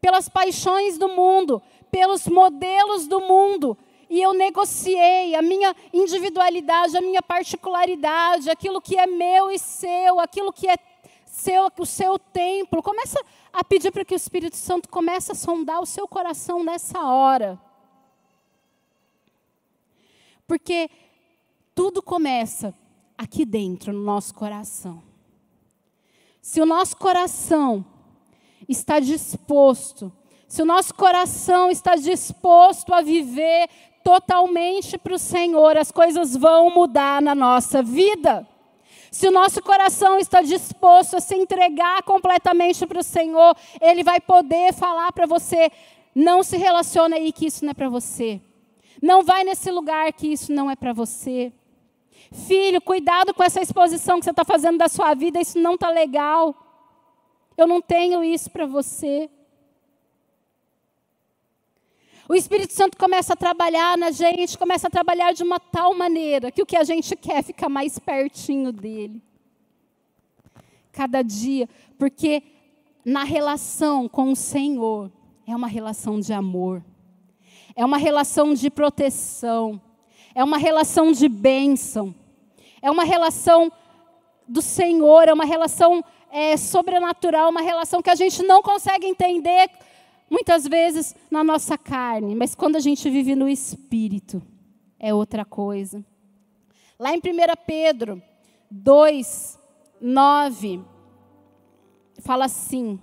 pelas 0.00 0.28
paixões 0.28 0.96
do 0.96 1.08
mundo, 1.08 1.60
pelos 1.90 2.28
modelos 2.28 3.08
do 3.08 3.20
mundo? 3.20 3.76
E 4.08 4.22
eu 4.22 4.32
negociei 4.32 5.34
a 5.34 5.42
minha 5.42 5.74
individualidade, 5.92 6.96
a 6.96 7.00
minha 7.00 7.20
particularidade, 7.20 8.48
aquilo 8.48 8.80
que 8.80 8.96
é 8.96 9.08
meu 9.08 9.50
e 9.50 9.58
seu, 9.58 10.20
aquilo 10.20 10.52
que 10.52 10.68
é 10.68 10.76
seu, 11.26 11.68
o 11.80 11.84
seu 11.84 12.16
templo. 12.16 12.80
Começa 12.80 13.20
a 13.52 13.64
pedir 13.64 13.90
para 13.90 14.04
que 14.04 14.14
o 14.14 14.16
Espírito 14.16 14.54
Santo 14.54 14.88
comece 14.88 15.32
a 15.32 15.34
sondar 15.34 15.80
o 15.80 15.86
seu 15.86 16.06
coração 16.06 16.62
nessa 16.62 17.00
hora. 17.02 17.58
Porque 20.50 20.90
tudo 21.76 22.02
começa 22.02 22.74
aqui 23.16 23.44
dentro, 23.44 23.92
no 23.92 24.02
nosso 24.02 24.34
coração. 24.34 25.00
Se 26.42 26.60
o 26.60 26.66
nosso 26.66 26.96
coração 26.96 27.86
está 28.68 28.98
disposto, 28.98 30.12
se 30.48 30.60
o 30.60 30.64
nosso 30.64 30.92
coração 30.92 31.70
está 31.70 31.94
disposto 31.94 32.92
a 32.92 33.00
viver 33.00 33.68
totalmente 34.02 34.98
para 34.98 35.14
o 35.14 35.20
Senhor, 35.20 35.76
as 35.76 35.92
coisas 35.92 36.36
vão 36.36 36.68
mudar 36.68 37.22
na 37.22 37.32
nossa 37.32 37.80
vida. 37.80 38.44
Se 39.08 39.28
o 39.28 39.30
nosso 39.30 39.62
coração 39.62 40.18
está 40.18 40.42
disposto 40.42 41.14
a 41.14 41.20
se 41.20 41.36
entregar 41.36 42.02
completamente 42.02 42.84
para 42.88 42.98
o 42.98 43.04
Senhor, 43.04 43.54
Ele 43.80 44.02
vai 44.02 44.20
poder 44.20 44.74
falar 44.74 45.12
para 45.12 45.26
você: 45.26 45.70
não 46.12 46.42
se 46.42 46.56
relaciona 46.56 47.14
aí 47.14 47.32
que 47.32 47.46
isso 47.46 47.64
não 47.64 47.70
é 47.70 47.74
para 47.74 47.88
você. 47.88 48.40
Não 49.00 49.22
vai 49.22 49.44
nesse 49.44 49.70
lugar 49.70 50.12
que 50.12 50.28
isso 50.28 50.52
não 50.52 50.70
é 50.70 50.76
para 50.76 50.92
você. 50.92 51.52
Filho, 52.32 52.80
cuidado 52.80 53.34
com 53.34 53.42
essa 53.42 53.60
exposição 53.60 54.18
que 54.18 54.24
você 54.24 54.30
está 54.30 54.44
fazendo 54.44 54.78
da 54.78 54.88
sua 54.88 55.14
vida, 55.14 55.40
isso 55.40 55.58
não 55.58 55.74
está 55.74 55.90
legal. 55.90 56.54
Eu 57.56 57.66
não 57.66 57.80
tenho 57.80 58.22
isso 58.22 58.50
para 58.50 58.66
você. 58.66 59.28
O 62.28 62.34
Espírito 62.34 62.72
Santo 62.72 62.96
começa 62.96 63.32
a 63.32 63.36
trabalhar 63.36 63.98
na 63.98 64.12
gente, 64.12 64.56
começa 64.56 64.86
a 64.86 64.90
trabalhar 64.90 65.32
de 65.32 65.42
uma 65.42 65.58
tal 65.58 65.92
maneira 65.94 66.52
que 66.52 66.62
o 66.62 66.66
que 66.66 66.76
a 66.76 66.84
gente 66.84 67.16
quer 67.16 67.42
ficar 67.42 67.68
mais 67.68 67.98
pertinho 67.98 68.70
dele. 68.70 69.20
Cada 70.92 71.22
dia, 71.22 71.68
porque 71.98 72.42
na 73.04 73.24
relação 73.24 74.08
com 74.08 74.30
o 74.30 74.36
Senhor 74.36 75.10
é 75.44 75.56
uma 75.56 75.66
relação 75.66 76.20
de 76.20 76.32
amor, 76.32 76.84
é 77.74 77.84
uma 77.84 77.98
relação 77.98 78.54
de 78.54 78.70
proteção, 78.70 79.80
é 80.34 80.42
uma 80.42 80.58
relação 80.58 81.12
de 81.12 81.28
bênção, 81.28 82.14
é 82.82 82.90
uma 82.90 83.04
relação 83.04 83.70
do 84.46 84.60
Senhor, 84.60 85.28
é 85.28 85.32
uma 85.32 85.44
relação 85.44 86.04
é, 86.30 86.56
sobrenatural, 86.56 87.50
uma 87.50 87.62
relação 87.62 88.02
que 88.02 88.10
a 88.10 88.14
gente 88.14 88.42
não 88.42 88.62
consegue 88.62 89.06
entender 89.06 89.70
muitas 90.28 90.66
vezes 90.66 91.14
na 91.30 91.42
nossa 91.42 91.76
carne, 91.76 92.34
mas 92.34 92.54
quando 92.54 92.76
a 92.76 92.80
gente 92.80 93.08
vive 93.10 93.34
no 93.34 93.48
Espírito, 93.48 94.40
é 94.98 95.12
outra 95.12 95.44
coisa. 95.44 96.04
Lá 96.98 97.14
em 97.14 97.18
1 97.18 97.20
Pedro 97.66 98.22
2, 98.70 99.58
9, 100.00 100.84
fala 102.20 102.44
assim: 102.44 103.00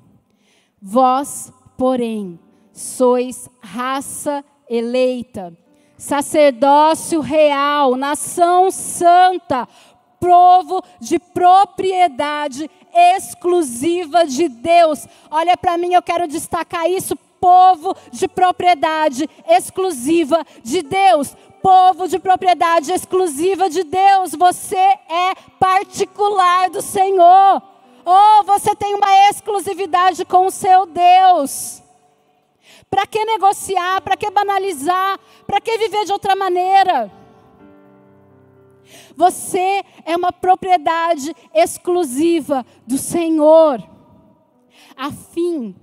Vós, 0.82 1.52
porém, 1.78 2.40
sois 2.72 3.50
raça 3.62 4.46
eleita 4.70 5.54
sacerdócio 5.98 7.20
real, 7.22 7.96
nação 7.96 8.70
santa, 8.70 9.68
povo 10.20 10.84
de 11.00 11.20
propriedade 11.20 12.70
exclusiva 12.94 14.26
de 14.26 14.48
Deus. 14.48 15.08
Olha 15.30 15.58
para 15.58 15.78
mim, 15.78 15.94
eu 15.94 16.02
quero 16.02 16.28
destacar 16.28 16.90
isso: 16.90 17.16
povo 17.40 17.96
de 18.12 18.28
propriedade 18.28 19.28
exclusiva 19.48 20.46
de 20.64 20.82
Deus. 20.82 21.36
Povo 21.62 22.08
de 22.08 22.20
propriedade 22.20 22.94
exclusiva 22.94 23.70
de 23.70 23.84
Deus, 23.84 24.34
você 24.34 24.78
é 24.78 25.34
particular 25.60 26.70
do 26.70 26.82
Senhor. 26.82 27.62
Oh, 28.06 28.44
você 28.46 28.74
tem 28.76 28.94
uma 28.94 29.30
exclusividade 29.30 30.24
com 30.24 30.46
o 30.46 30.52
seu 30.52 30.86
Deus. 30.86 31.82
Para 32.90 33.06
que 33.06 33.24
negociar? 33.26 34.02
Para 34.02 34.18
que 34.18 34.30
banalizar? 34.30 35.20
Para 35.46 35.62
que 35.62 35.78
viver 35.78 36.06
de 36.06 36.12
outra 36.12 36.36
maneira? 36.36 37.12
Você 39.16 39.84
é 40.06 40.16
uma 40.16 40.32
propriedade 40.32 41.36
exclusiva 41.54 42.66
do 42.86 42.98
Senhor, 42.98 43.84
a 44.96 45.12
fim 45.12 45.76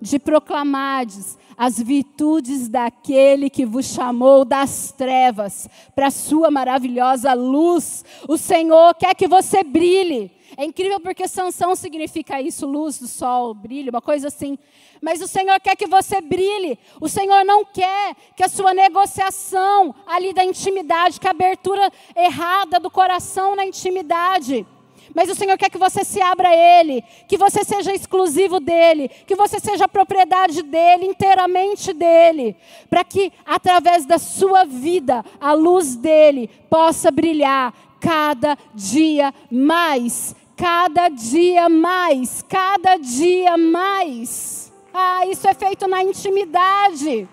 de 0.00 0.18
proclamardes 0.18 1.38
as 1.56 1.78
virtudes 1.78 2.68
daquele 2.68 3.50
que 3.50 3.66
vos 3.66 3.86
chamou 3.86 4.46
das 4.46 4.92
trevas 4.92 5.68
para 5.94 6.06
a 6.06 6.10
sua 6.10 6.50
maravilhosa 6.50 7.34
luz. 7.34 8.04
O 8.26 8.38
Senhor 8.38 8.94
quer 8.94 9.14
que 9.14 9.28
você 9.28 9.62
brilhe. 9.62 10.32
É 10.56 10.64
incrível 10.64 11.00
porque 11.00 11.28
sanção 11.28 11.74
significa 11.76 12.40
isso, 12.40 12.66
luz 12.66 12.98
do 12.98 13.06
sol, 13.06 13.54
brilho, 13.54 13.90
uma 13.90 14.02
coisa 14.02 14.28
assim. 14.28 14.58
Mas 15.00 15.22
o 15.22 15.28
Senhor 15.28 15.58
quer 15.60 15.76
que 15.76 15.86
você 15.86 16.20
brilhe. 16.20 16.78
O 17.00 17.08
Senhor 17.08 17.44
não 17.44 17.64
quer 17.64 18.14
que 18.36 18.44
a 18.44 18.48
sua 18.48 18.74
negociação 18.74 19.94
ali 20.06 20.32
da 20.32 20.44
intimidade, 20.44 21.20
que 21.20 21.26
a 21.26 21.30
abertura 21.30 21.90
errada 22.16 22.78
do 22.78 22.90
coração 22.90 23.54
na 23.56 23.64
intimidade. 23.64 24.66
Mas 25.14 25.28
o 25.28 25.34
Senhor 25.34 25.56
quer 25.58 25.70
que 25.70 25.78
você 25.78 26.04
se 26.04 26.20
abra 26.20 26.48
a 26.48 26.56
Ele, 26.56 27.02
que 27.26 27.36
você 27.36 27.64
seja 27.64 27.92
exclusivo 27.92 28.60
dEle, 28.60 29.08
que 29.26 29.34
você 29.34 29.58
seja 29.58 29.88
propriedade 29.88 30.62
dEle, 30.62 31.06
inteiramente 31.06 31.92
dEle, 31.92 32.56
para 32.88 33.02
que 33.02 33.32
através 33.44 34.04
da 34.04 34.18
sua 34.18 34.64
vida 34.64 35.24
a 35.40 35.52
luz 35.52 35.96
dEle 35.96 36.48
possa 36.68 37.10
brilhar 37.10 37.74
cada 38.00 38.56
dia 38.74 39.34
mais, 39.50 40.34
cada 40.60 41.08
dia 41.08 41.70
mais, 41.70 42.42
cada 42.42 42.96
dia 42.98 43.56
mais. 43.56 44.70
Ah, 44.92 45.26
isso 45.26 45.48
é 45.48 45.54
feito 45.54 45.88
na 45.88 46.04
intimidade. 46.04 47.26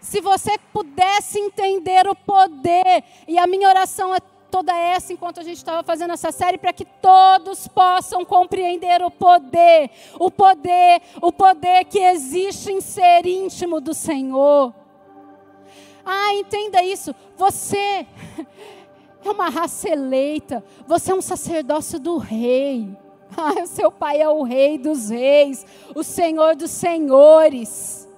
Se 0.00 0.22
você 0.22 0.58
pudesse 0.72 1.38
entender 1.38 2.08
o 2.08 2.16
poder, 2.16 3.04
e 3.28 3.38
a 3.38 3.46
minha 3.46 3.68
oração 3.68 4.14
é 4.14 4.18
toda 4.50 4.74
essa 4.74 5.12
enquanto 5.12 5.40
a 5.40 5.44
gente 5.44 5.58
estava 5.58 5.82
fazendo 5.82 6.14
essa 6.14 6.32
série 6.32 6.56
para 6.56 6.72
que 6.72 6.84
todos 6.84 7.68
possam 7.68 8.24
compreender 8.24 9.02
o 9.02 9.10
poder, 9.10 9.90
o 10.18 10.30
poder, 10.30 11.02
o 11.20 11.30
poder 11.30 11.84
que 11.84 11.98
existe 11.98 12.72
em 12.72 12.80
ser 12.80 13.26
íntimo 13.26 13.78
do 13.78 13.92
Senhor. 13.92 14.79
Ah, 16.12 16.34
entenda 16.34 16.82
isso. 16.82 17.14
Você 17.36 18.04
é 19.24 19.30
uma 19.30 19.48
raça 19.48 19.88
eleita, 19.88 20.64
você 20.84 21.12
é 21.12 21.14
um 21.14 21.22
sacerdócio 21.22 22.00
do 22.00 22.18
rei. 22.18 22.98
Ah, 23.36 23.64
seu 23.64 23.92
pai 23.92 24.20
é 24.20 24.28
o 24.28 24.42
rei 24.42 24.76
dos 24.76 25.08
reis, 25.08 25.64
o 25.94 26.02
senhor 26.02 26.56
dos 26.56 26.72
senhores. 26.72 28.08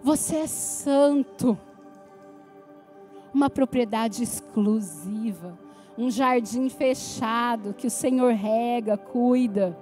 Você 0.00 0.36
é 0.36 0.46
santo, 0.46 1.58
uma 3.34 3.50
propriedade 3.50 4.22
exclusiva, 4.22 5.58
um 5.98 6.08
jardim 6.08 6.68
fechado 6.68 7.74
que 7.74 7.88
o 7.88 7.90
Senhor 7.90 8.32
rega, 8.32 8.96
cuida. 8.96 9.76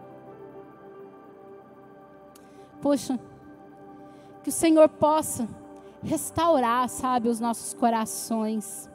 Poxa, 2.81 3.21
que 4.43 4.49
o 4.49 4.53
Senhor 4.53 4.89
possa 4.89 5.47
restaurar, 6.05 6.89
sabe, 6.89 7.29
os 7.29 7.41
nossos 7.41 7.75
corações. 7.75 8.89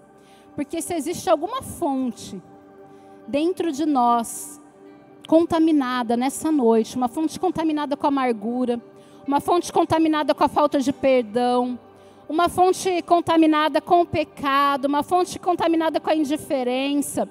Porque 0.56 0.82
se 0.82 0.94
existe 0.94 1.30
alguma 1.30 1.62
fonte 1.62 2.42
dentro 3.28 3.72
de 3.72 3.86
nós 3.86 4.62
contaminada 5.28 6.18
nessa 6.18 6.52
noite, 6.52 6.96
uma 6.96 7.08
fonte 7.08 7.40
contaminada 7.40 7.96
com 7.96 8.08
amargura, 8.08 8.82
uma 9.28 9.40
fonte 9.40 9.72
contaminada 9.72 10.34
com 10.34 10.44
a 10.44 10.48
falta 10.48 10.80
de 10.80 10.92
perdão, 10.92 11.78
uma 12.28 12.50
fonte 12.50 13.02
contaminada 13.04 13.80
com 13.80 14.02
o 14.02 14.06
pecado, 14.06 14.86
uma 14.86 15.04
fonte 15.04 15.38
contaminada 15.38 16.00
com 16.00 16.10
a 16.10 16.16
indiferença, 16.16 17.30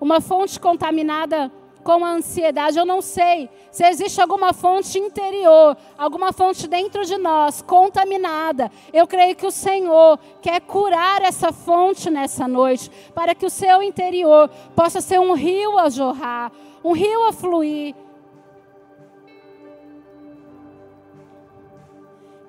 uma 0.00 0.20
fonte 0.20 0.60
contaminada 0.60 1.50
com 1.88 2.04
a 2.04 2.10
ansiedade. 2.10 2.78
Eu 2.78 2.84
não 2.84 3.00
sei 3.00 3.48
se 3.70 3.82
existe 3.82 4.20
alguma 4.20 4.52
fonte 4.52 4.98
interior, 4.98 5.74
alguma 5.96 6.34
fonte 6.34 6.68
dentro 6.68 7.02
de 7.02 7.16
nós 7.16 7.62
contaminada. 7.62 8.70
Eu 8.92 9.06
creio 9.06 9.34
que 9.34 9.46
o 9.46 9.50
Senhor 9.50 10.18
quer 10.42 10.60
curar 10.60 11.22
essa 11.22 11.50
fonte 11.50 12.10
nessa 12.10 12.46
noite, 12.46 12.90
para 13.14 13.34
que 13.34 13.46
o 13.46 13.48
seu 13.48 13.82
interior 13.82 14.50
possa 14.76 15.00
ser 15.00 15.18
um 15.18 15.32
rio 15.32 15.78
a 15.78 15.88
jorrar, 15.88 16.52
um 16.84 16.92
rio 16.92 17.26
a 17.26 17.32
fluir. 17.32 17.94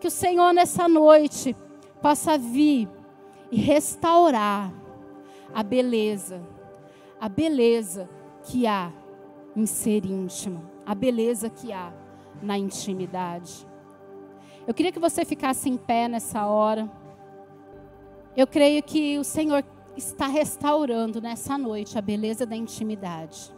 Que 0.02 0.08
o 0.08 0.12
Senhor 0.12 0.52
nessa 0.52 0.86
noite 0.90 1.56
possa 2.02 2.38
vir 2.38 2.90
e 3.50 3.56
restaurar 3.56 4.70
a 5.56 5.64
beleza, 5.64 6.42
a 7.22 7.30
beleza 7.30 8.10
que 8.44 8.68
há 8.68 8.92
em 9.56 9.66
ser 9.66 10.06
íntimo, 10.06 10.64
a 10.86 10.94
beleza 10.94 11.50
que 11.50 11.72
há 11.72 11.92
na 12.42 12.58
intimidade. 12.58 13.68
Eu 14.68 14.74
queria 14.74 14.92
que 14.92 15.00
você 15.00 15.26
ficasse 15.26 15.70
em 15.70 15.78
pé 15.78 16.08
nessa 16.08 16.46
hora. 16.46 16.90
Eu 18.36 18.46
creio 18.46 18.84
que 18.84 19.18
o 19.18 19.24
Senhor 19.24 19.64
está 19.98 20.28
restaurando 20.28 21.22
nessa 21.22 21.58
noite 21.58 21.98
a 21.98 22.02
beleza 22.02 22.46
da 22.46 22.56
intimidade. 22.56 23.52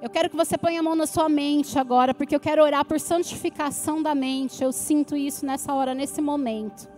Eu 0.00 0.08
quero 0.08 0.30
que 0.30 0.36
você 0.36 0.56
ponha 0.56 0.78
a 0.78 0.82
mão 0.82 0.94
na 0.94 1.06
sua 1.06 1.28
mente 1.28 1.76
agora, 1.78 2.14
porque 2.14 2.34
eu 2.34 2.40
quero 2.40 2.62
orar 2.62 2.84
por 2.84 3.00
santificação 3.00 4.00
da 4.00 4.14
mente. 4.14 4.62
Eu 4.62 4.72
sinto 4.72 5.16
isso 5.16 5.44
nessa 5.44 5.72
hora, 5.72 5.94
nesse 5.94 6.20
momento. 6.20 6.88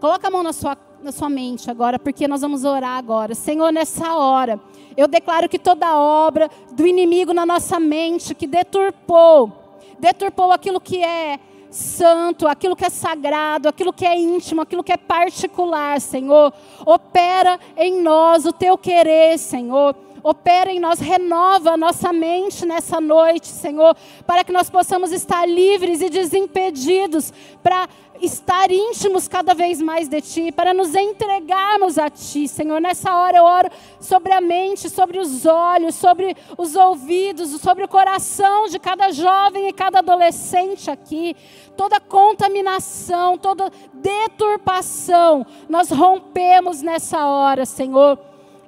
Coloca 0.00 0.26
a 0.26 0.30
mão 0.30 0.42
na 0.42 0.52
sua, 0.52 0.76
na 1.02 1.12
sua 1.12 1.28
mente 1.28 1.70
agora, 1.70 1.98
porque 1.98 2.28
nós 2.28 2.40
vamos 2.40 2.64
orar 2.64 2.96
agora. 2.96 3.34
Senhor, 3.34 3.72
nessa 3.72 4.14
hora, 4.14 4.60
eu 4.96 5.08
declaro 5.08 5.48
que 5.48 5.58
toda 5.58 5.98
obra 5.98 6.48
do 6.72 6.86
inimigo 6.86 7.32
na 7.32 7.44
nossa 7.44 7.80
mente 7.80 8.34
que 8.34 8.46
deturpou, 8.46 9.52
deturpou 9.98 10.52
aquilo 10.52 10.80
que 10.80 11.02
é 11.02 11.40
santo, 11.70 12.46
aquilo 12.46 12.76
que 12.76 12.84
é 12.84 12.90
sagrado, 12.90 13.68
aquilo 13.68 13.92
que 13.92 14.06
é 14.06 14.16
íntimo, 14.16 14.60
aquilo 14.60 14.84
que 14.84 14.92
é 14.92 14.96
particular, 14.96 16.00
Senhor, 16.00 16.52
opera 16.86 17.58
em 17.76 18.00
nós 18.00 18.44
o 18.44 18.52
teu 18.52 18.76
querer, 18.76 19.38
Senhor 19.38 19.96
opera 20.22 20.70
em 20.70 20.78
nós, 20.78 21.00
renova 21.00 21.72
a 21.72 21.76
nossa 21.76 22.12
mente 22.12 22.64
nessa 22.64 23.00
noite, 23.00 23.48
Senhor, 23.48 23.96
para 24.26 24.44
que 24.44 24.52
nós 24.52 24.70
possamos 24.70 25.12
estar 25.12 25.46
livres 25.46 26.00
e 26.00 26.08
desimpedidos 26.08 27.32
para 27.62 27.88
estar 28.22 28.70
íntimos 28.70 29.26
cada 29.26 29.52
vez 29.52 29.82
mais 29.82 30.08
de 30.08 30.20
Ti, 30.20 30.52
para 30.52 30.72
nos 30.72 30.94
entregarmos 30.94 31.98
a 31.98 32.08
Ti, 32.08 32.46
Senhor. 32.46 32.80
Nessa 32.80 33.12
hora 33.16 33.38
eu 33.38 33.44
oro 33.44 33.68
sobre 34.00 34.32
a 34.32 34.40
mente, 34.40 34.88
sobre 34.88 35.18
os 35.18 35.44
olhos, 35.44 35.96
sobre 35.96 36.36
os 36.56 36.76
ouvidos, 36.76 37.50
sobre 37.60 37.84
o 37.84 37.88
coração 37.88 38.68
de 38.68 38.78
cada 38.78 39.10
jovem 39.10 39.68
e 39.68 39.72
cada 39.72 39.98
adolescente 39.98 40.88
aqui. 40.88 41.34
Toda 41.76 41.98
contaminação, 41.98 43.36
toda 43.36 43.72
deturpação, 43.92 45.44
nós 45.68 45.90
rompemos 45.90 46.80
nessa 46.80 47.26
hora, 47.26 47.66
Senhor. 47.66 48.18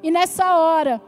E 0.03 0.11
nessa 0.11 0.57
hora, 0.57 1.01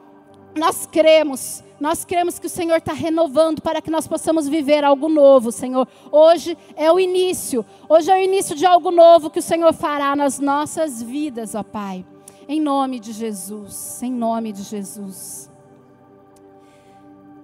nós 0.57 0.87
cremos, 0.87 1.63
nós 1.79 2.05
cremos 2.05 2.39
que 2.39 2.47
o 2.47 2.51
Senhor 2.51 2.77
está 2.77 2.93
renovando 2.93 3.61
para 3.61 3.83
que 3.83 3.91
nós 3.91 4.09
possamos 4.09 4.49
viver 4.49 4.83
algo 4.85 5.09
novo, 5.09 5.53
Senhor. 5.53 5.87
Hoje 6.11 6.57
é 6.75 6.91
o 6.91 6.99
início, 6.99 7.65
hoje 7.89 8.11
é 8.11 8.15
o 8.15 8.23
início 8.23 8.57
de 8.57 8.65
algo 8.65 8.91
novo 8.91 9.31
que 9.31 9.39
o 9.39 9.43
Senhor 9.43 9.73
fará 9.75 10.17
nas 10.17 10.39
nossas 10.39 11.03
vidas, 11.03 11.55
ó 11.55 11.63
Pai. 11.63 12.05
Em 12.49 12.61
nome 12.61 12.99
de 12.99 13.13
Jesus, 13.13 14.03
em 14.03 14.11
nome 14.11 14.53
de 14.53 14.63
Jesus. 14.63 15.51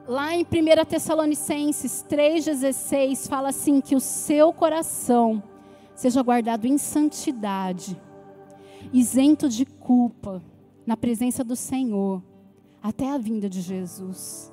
Lá 0.09 0.35
em 0.35 0.42
1 0.42 0.85
Tessalonicenses 0.88 2.05
3,16 2.09 3.29
fala 3.29 3.51
assim: 3.51 3.81
que 3.81 3.94
o 3.94 4.01
seu 4.01 4.53
coração 4.53 5.42
seja 5.94 6.22
guardado 6.22 6.66
em 6.66 6.79
santidade, 6.79 8.01
isento 8.92 9.48
de 9.48 9.66
culpa, 9.66 10.42
na 10.87 10.96
presença 10.96 11.44
do 11.44 11.55
Senhor 11.55 12.22
até 12.83 13.11
a 13.11 13.18
vinda 13.18 13.49
de 13.49 13.61
Jesus. 13.61 14.53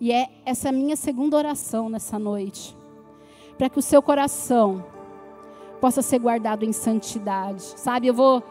E 0.00 0.12
é 0.12 0.28
essa 0.44 0.70
minha 0.70 0.96
segunda 0.96 1.36
oração 1.36 1.88
nessa 1.88 2.18
noite, 2.18 2.76
para 3.56 3.70
que 3.70 3.78
o 3.78 3.82
seu 3.82 4.02
coração 4.02 4.84
possa 5.80 6.02
ser 6.02 6.18
guardado 6.18 6.64
em 6.64 6.72
santidade. 6.72 7.62
Sabe, 7.62 8.08
eu 8.08 8.14
vou, 8.14 8.42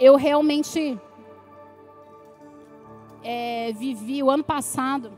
eu 0.00 0.16
realmente 0.16 0.98
é, 3.22 3.72
vivi 3.72 4.22
o 4.22 4.30
ano 4.30 4.44
passado. 4.44 5.12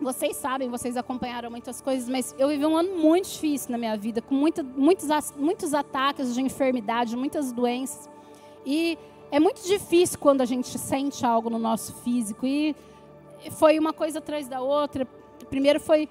Vocês 0.00 0.36
sabem, 0.36 0.70
vocês 0.70 0.96
acompanharam 0.96 1.50
muitas 1.50 1.80
coisas, 1.80 2.08
mas 2.08 2.34
eu 2.38 2.48
vivi 2.48 2.64
um 2.64 2.76
ano 2.76 2.96
muito 2.96 3.28
difícil 3.28 3.72
na 3.72 3.78
minha 3.78 3.96
vida, 3.96 4.22
com 4.22 4.34
muita, 4.34 4.62
muitos, 4.62 5.08
muitos 5.36 5.74
ataques 5.74 6.34
de 6.34 6.40
enfermidade, 6.40 7.16
muitas 7.16 7.50
doenças. 7.50 8.08
E 8.64 8.96
é 9.30 9.38
muito 9.38 9.62
difícil 9.66 10.18
quando 10.18 10.40
a 10.40 10.44
gente 10.44 10.78
sente 10.78 11.24
algo 11.24 11.50
no 11.50 11.58
nosso 11.58 11.94
físico. 11.96 12.46
E 12.46 12.74
foi 13.50 13.78
uma 13.78 13.92
coisa 13.92 14.18
atrás 14.18 14.48
da 14.48 14.60
outra. 14.60 15.06
Primeiro 15.50 15.80
foi 15.80 16.08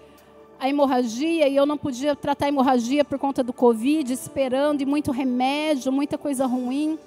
a 0.60 0.67
hemorragia, 0.69 1.47
e 1.47 1.56
eu 1.56 1.65
não 1.65 1.77
podia 1.77 2.15
tratar 2.15 2.45
a 2.45 2.49
hemorragia 2.49 3.06
por 3.06 3.19
conta 3.19 3.43
do 3.43 3.53
Covid, 3.53 4.12
esperando, 4.12 4.82
e 4.82 4.86
muito 4.86 5.12
remédio, 5.12 5.91
muita 5.91 6.17
coisa 6.17 6.45
ruim. 6.47 6.97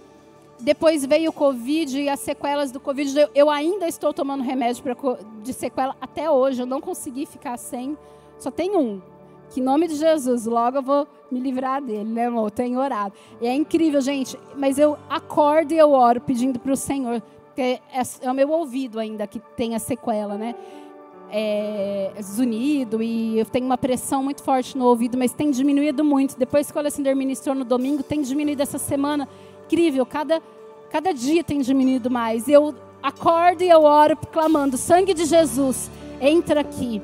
Depois 0.60 1.04
veio 1.04 1.30
o 1.30 1.32
Covid 1.32 2.00
e 2.00 2.08
as 2.08 2.20
sequelas 2.20 2.70
do 2.70 2.78
Covid. 2.78 3.28
Eu 3.34 3.48
ainda 3.48 3.88
estou 3.88 4.12
tomando 4.12 4.42
remédio 4.42 4.84
de 5.42 5.52
sequela 5.52 5.96
até 6.00 6.30
hoje. 6.30 6.60
Eu 6.60 6.66
não 6.66 6.80
consegui 6.80 7.24
ficar 7.24 7.56
sem. 7.56 7.96
Só 8.38 8.50
tem 8.50 8.76
um. 8.76 9.00
Que 9.50 9.60
em 9.60 9.62
nome 9.62 9.88
de 9.88 9.96
Jesus, 9.96 10.46
logo 10.46 10.78
eu 10.78 10.82
vou 10.82 11.08
me 11.30 11.40
livrar 11.40 11.82
dele, 11.82 12.04
né, 12.04 12.26
amor? 12.26 12.46
Eu 12.46 12.50
tenho 12.50 12.78
orado. 12.78 13.12
E 13.40 13.46
é 13.46 13.54
incrível, 13.54 14.00
gente. 14.00 14.38
Mas 14.56 14.78
eu 14.78 14.96
acordo 15.08 15.72
e 15.72 15.78
eu 15.78 15.90
oro 15.90 16.20
pedindo 16.20 16.58
para 16.58 16.72
o 16.72 16.76
Senhor, 16.76 17.20
porque 17.46 17.60
é, 17.60 17.80
é, 18.22 18.30
o 18.30 18.34
meu 18.34 18.48
ouvido 18.50 19.00
ainda 19.00 19.26
que 19.26 19.40
tem 19.56 19.74
a 19.74 19.80
sequela, 19.80 20.36
né? 20.36 20.54
É, 21.32 22.12
zunido 22.20 23.00
e 23.00 23.38
eu 23.38 23.44
tenho 23.44 23.64
uma 23.64 23.78
pressão 23.78 24.20
muito 24.22 24.42
forte 24.42 24.76
no 24.76 24.84
ouvido, 24.84 25.16
mas 25.18 25.32
tem 25.32 25.50
diminuído 25.50 26.04
muito. 26.04 26.38
Depois 26.38 26.70
que 26.70 26.76
o 26.76 26.80
Alessandro 26.80 27.16
ministrou 27.16 27.54
no 27.54 27.64
domingo, 27.64 28.02
tem 28.02 28.22
diminuído 28.22 28.62
essa 28.62 28.78
semana. 28.78 29.28
Incrível, 29.66 30.06
cada, 30.06 30.40
cada 30.90 31.12
dia 31.12 31.42
tem 31.42 31.60
diminuído 31.60 32.08
mais. 32.08 32.48
Eu 32.48 32.74
acordo 33.02 33.62
e 33.62 33.68
eu 33.68 33.82
oro 33.82 34.16
clamando: 34.16 34.76
sangue 34.76 35.12
de 35.12 35.24
Jesus, 35.24 35.90
entra 36.20 36.60
aqui. 36.60 37.02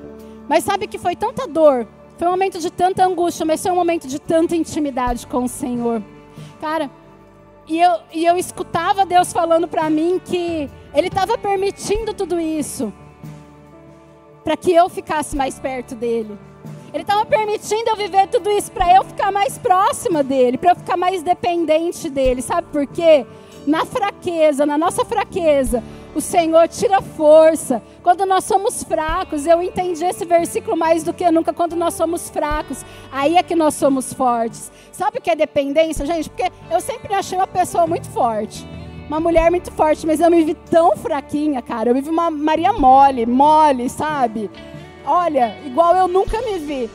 Mas 0.49 0.63
sabe 0.63 0.87
que 0.87 0.99
foi 0.99 1.17
tanta 1.17 1.47
dor 1.47 1.89
foi 2.17 2.27
um 2.27 2.31
momento 2.31 2.59
de 2.59 2.71
tanta 2.71 3.05
angústia, 3.05 3.45
mas 3.45 3.63
foi 3.63 3.71
um 3.71 3.77
momento 3.77 4.09
de 4.09 4.19
tanta 4.19 4.57
intimidade 4.57 5.27
com 5.27 5.45
o 5.45 5.49
Senhor. 5.49 6.03
Cara, 6.61 6.91
e 7.69 7.81
eu, 7.81 7.93
e 8.13 8.25
eu 8.25 8.37
escutava 8.37 9.05
Deus 9.05 9.33
falando 9.33 9.67
para 9.67 9.91
mim 9.91 10.21
que 10.25 10.71
Ele 10.95 11.09
estava 11.09 11.37
permitindo 11.37 12.15
tudo 12.15 12.41
isso 12.41 12.93
para 14.47 14.57
que 14.57 14.73
eu 14.73 14.89
ficasse 14.89 15.37
mais 15.37 15.59
perto 15.59 15.97
dele. 15.97 16.39
Ele 16.95 17.03
estava 17.03 17.27
permitindo 17.27 17.91
eu 17.91 17.97
viver 17.97 18.29
tudo 18.29 18.49
isso 18.49 18.71
para 18.71 18.95
eu 18.95 19.03
ficar 19.03 19.33
mais 19.33 19.59
próxima 19.59 20.23
dele, 20.23 20.57
para 20.57 20.71
eu 20.71 20.77
ficar 20.77 20.97
mais 20.97 21.21
dependente 21.21 22.09
dele. 22.09 22.41
Sabe 22.41 22.69
por 22.71 22.87
quê? 22.87 23.27
Na 23.67 23.85
fraqueza, 23.85 24.65
na 24.65 24.79
nossa 24.79 25.05
fraqueza, 25.05 25.83
o 26.17 26.21
Senhor 26.21 26.67
tira 26.67 27.03
força. 27.03 27.83
Quando 28.03 28.25
nós 28.25 28.45
somos 28.45 28.83
fracos, 28.83 29.47
eu 29.47 29.63
entendi 29.63 30.03
esse 30.03 30.25
versículo 30.25 30.75
mais 30.75 31.03
do 31.03 31.13
que 31.13 31.31
nunca. 31.31 31.53
Quando 31.53 31.77
nós 31.77 31.93
somos 31.93 32.31
fracos, 32.31 32.83
aí 33.13 33.37
é 33.37 33.43
que 33.43 33.55
nós 33.55 33.75
somos 33.75 34.15
fortes. 34.15 34.73
Sabe 34.91 35.19
o 35.19 35.21
que 35.21 35.31
é 35.31 35.37
dependência, 35.37 36.07
gente? 36.07 36.31
Porque 36.31 36.51
eu 36.71 36.81
sempre 36.81 37.13
achei 37.15 37.37
uma 37.37 37.47
pessoa 37.47 37.87
muito 37.87 38.09
forte. 38.09 38.67
Uma 39.09 39.21
mulher 39.21 39.51
muito 39.51 39.71
forte, 39.71 40.07
mas 40.07 40.19
eu 40.19 40.31
me 40.31 40.43
vi 40.43 40.55
tão 40.55 40.97
fraquinha, 40.97 41.61
cara. 41.61 41.91
Eu 41.91 41.95
me 41.95 42.01
vi 42.01 42.09
uma 42.09 42.31
Maria 42.31 42.73
mole, 42.73 43.27
mole, 43.27 43.91
sabe? 43.91 44.51
Olha, 45.05 45.55
igual 45.67 45.95
eu 45.95 46.09
nunca 46.09 46.41
me 46.41 46.59
vi 46.59 46.91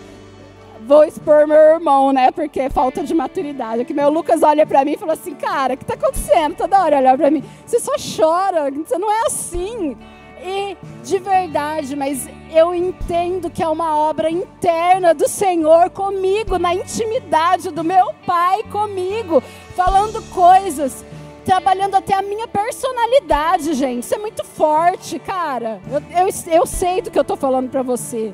vou 0.86 1.04
expor 1.04 1.48
meu 1.48 1.58
irmão, 1.58 2.12
né? 2.12 2.32
Porque 2.32 2.70
falta 2.70 3.04
de 3.04 3.14
maturidade. 3.14 3.86
Que 3.86 3.94
meu 3.94 4.10
Lucas 4.10 4.44
olha 4.44 4.66
para 4.66 4.84
mim 4.84 4.94
e 4.94 4.98
fala 4.98 5.14
assim, 5.14 5.36
cara, 5.36 5.74
o 5.74 5.78
que 5.78 5.86
tá 5.86 5.94
acontecendo? 5.94 6.56
Toda 6.56 6.82
hora 6.84 6.98
olha 6.98 7.18
para 7.18 7.32
mim. 7.32 7.44
Você 7.66 7.80
só 7.80 7.94
chora, 7.98 8.72
você 8.72 8.98
não 8.98 9.12
é 9.12 9.22
assim. 9.26 9.98
E 10.44 10.76
de 11.04 11.20
verdade, 11.20 11.96
mas 11.96 12.28
eu 12.52 12.74
entendo 12.74 13.50
que 13.50 13.62
é 13.62 13.68
uma 13.68 13.96
obra 13.96 14.30
interna 14.30 15.14
do 15.14 15.28
Senhor 15.28 15.92
comigo, 15.92 16.58
na 16.58 16.74
intimidade 16.74 17.70
do 17.70 17.84
meu 17.84 18.12
Pai 18.26 18.64
comigo, 18.64 19.42
falando 19.76 20.22
coisas, 20.30 21.06
trabalhando 21.46 21.96
até 21.96 22.16
a 22.16 22.24
minha 22.24 22.48
personalidade, 22.48 23.74
gente. 23.74 24.04
Isso 24.04 24.16
é 24.16 24.18
muito 24.18 24.44
forte, 24.44 25.20
cara. 25.20 25.80
Eu, 25.92 26.26
eu, 26.26 26.60
eu 26.60 26.66
sei 26.66 27.02
do 27.02 27.12
que 27.12 27.20
eu 27.20 27.24
estou 27.24 27.38
falando 27.38 27.70
para 27.70 27.84
você. 27.84 28.34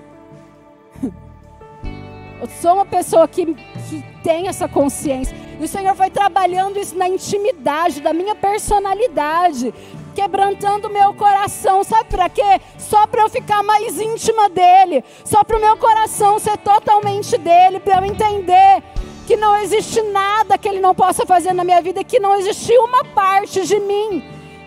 Eu 2.39 2.47
sou 2.61 2.75
uma 2.75 2.85
pessoa 2.85 3.27
que, 3.27 3.45
que 3.89 4.03
tem 4.23 4.47
essa 4.47 4.67
consciência. 4.67 5.35
E 5.59 5.63
o 5.63 5.67
Senhor 5.67 5.95
vai 5.95 6.09
trabalhando 6.09 6.77
isso 6.77 6.95
na 6.95 7.07
intimidade 7.07 7.99
da 7.99 8.13
minha 8.13 8.35
personalidade, 8.35 9.73
quebrantando 10.13 10.89
meu 10.89 11.13
coração. 11.13 11.83
Sabe 11.83 12.09
para 12.09 12.29
quê? 12.29 12.61
Só 12.77 13.07
para 13.07 13.23
eu 13.23 13.29
ficar 13.29 13.63
mais 13.63 13.99
íntima 13.99 14.49
dele. 14.49 15.03
Só 15.25 15.43
para 15.43 15.57
o 15.57 15.61
meu 15.61 15.77
coração 15.77 16.37
ser 16.37 16.57
totalmente 16.57 17.37
dele, 17.37 17.79
para 17.79 18.01
eu 18.01 18.05
entender 18.05 18.83
que 19.25 19.35
não 19.35 19.57
existe 19.57 20.01
nada 20.03 20.57
que 20.57 20.69
ele 20.69 20.79
não 20.79 20.95
possa 20.95 21.25
fazer 21.25 21.53
na 21.53 21.63
minha 21.63 21.81
vida, 21.81 22.03
que 22.03 22.19
não 22.19 22.35
existe 22.35 22.71
uma 22.77 23.03
parte 23.03 23.65
de 23.65 23.79
mim 23.79 24.23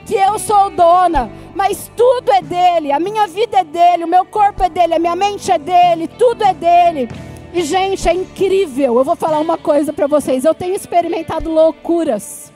que 0.06 0.16
eu 0.16 0.38
sou 0.40 0.70
dona, 0.70 1.30
mas 1.54 1.90
tudo 1.96 2.32
é 2.32 2.42
dele, 2.42 2.90
a 2.90 2.98
minha 2.98 3.28
vida 3.28 3.60
é 3.60 3.64
dele, 3.64 4.04
o 4.04 4.08
meu 4.08 4.24
corpo 4.24 4.62
é 4.64 4.68
dele, 4.68 4.94
a 4.94 4.98
minha 4.98 5.14
mente 5.14 5.52
é 5.52 5.58
dele, 5.58 6.08
tudo 6.08 6.42
é 6.42 6.52
dele. 6.52 7.08
E, 7.52 7.62
gente, 7.62 8.08
é 8.08 8.14
incrível. 8.14 8.96
Eu 8.96 9.04
vou 9.04 9.16
falar 9.16 9.40
uma 9.40 9.58
coisa 9.58 9.92
para 9.92 10.06
vocês. 10.06 10.44
Eu 10.44 10.54
tenho 10.54 10.74
experimentado 10.74 11.50
loucuras. 11.50 12.52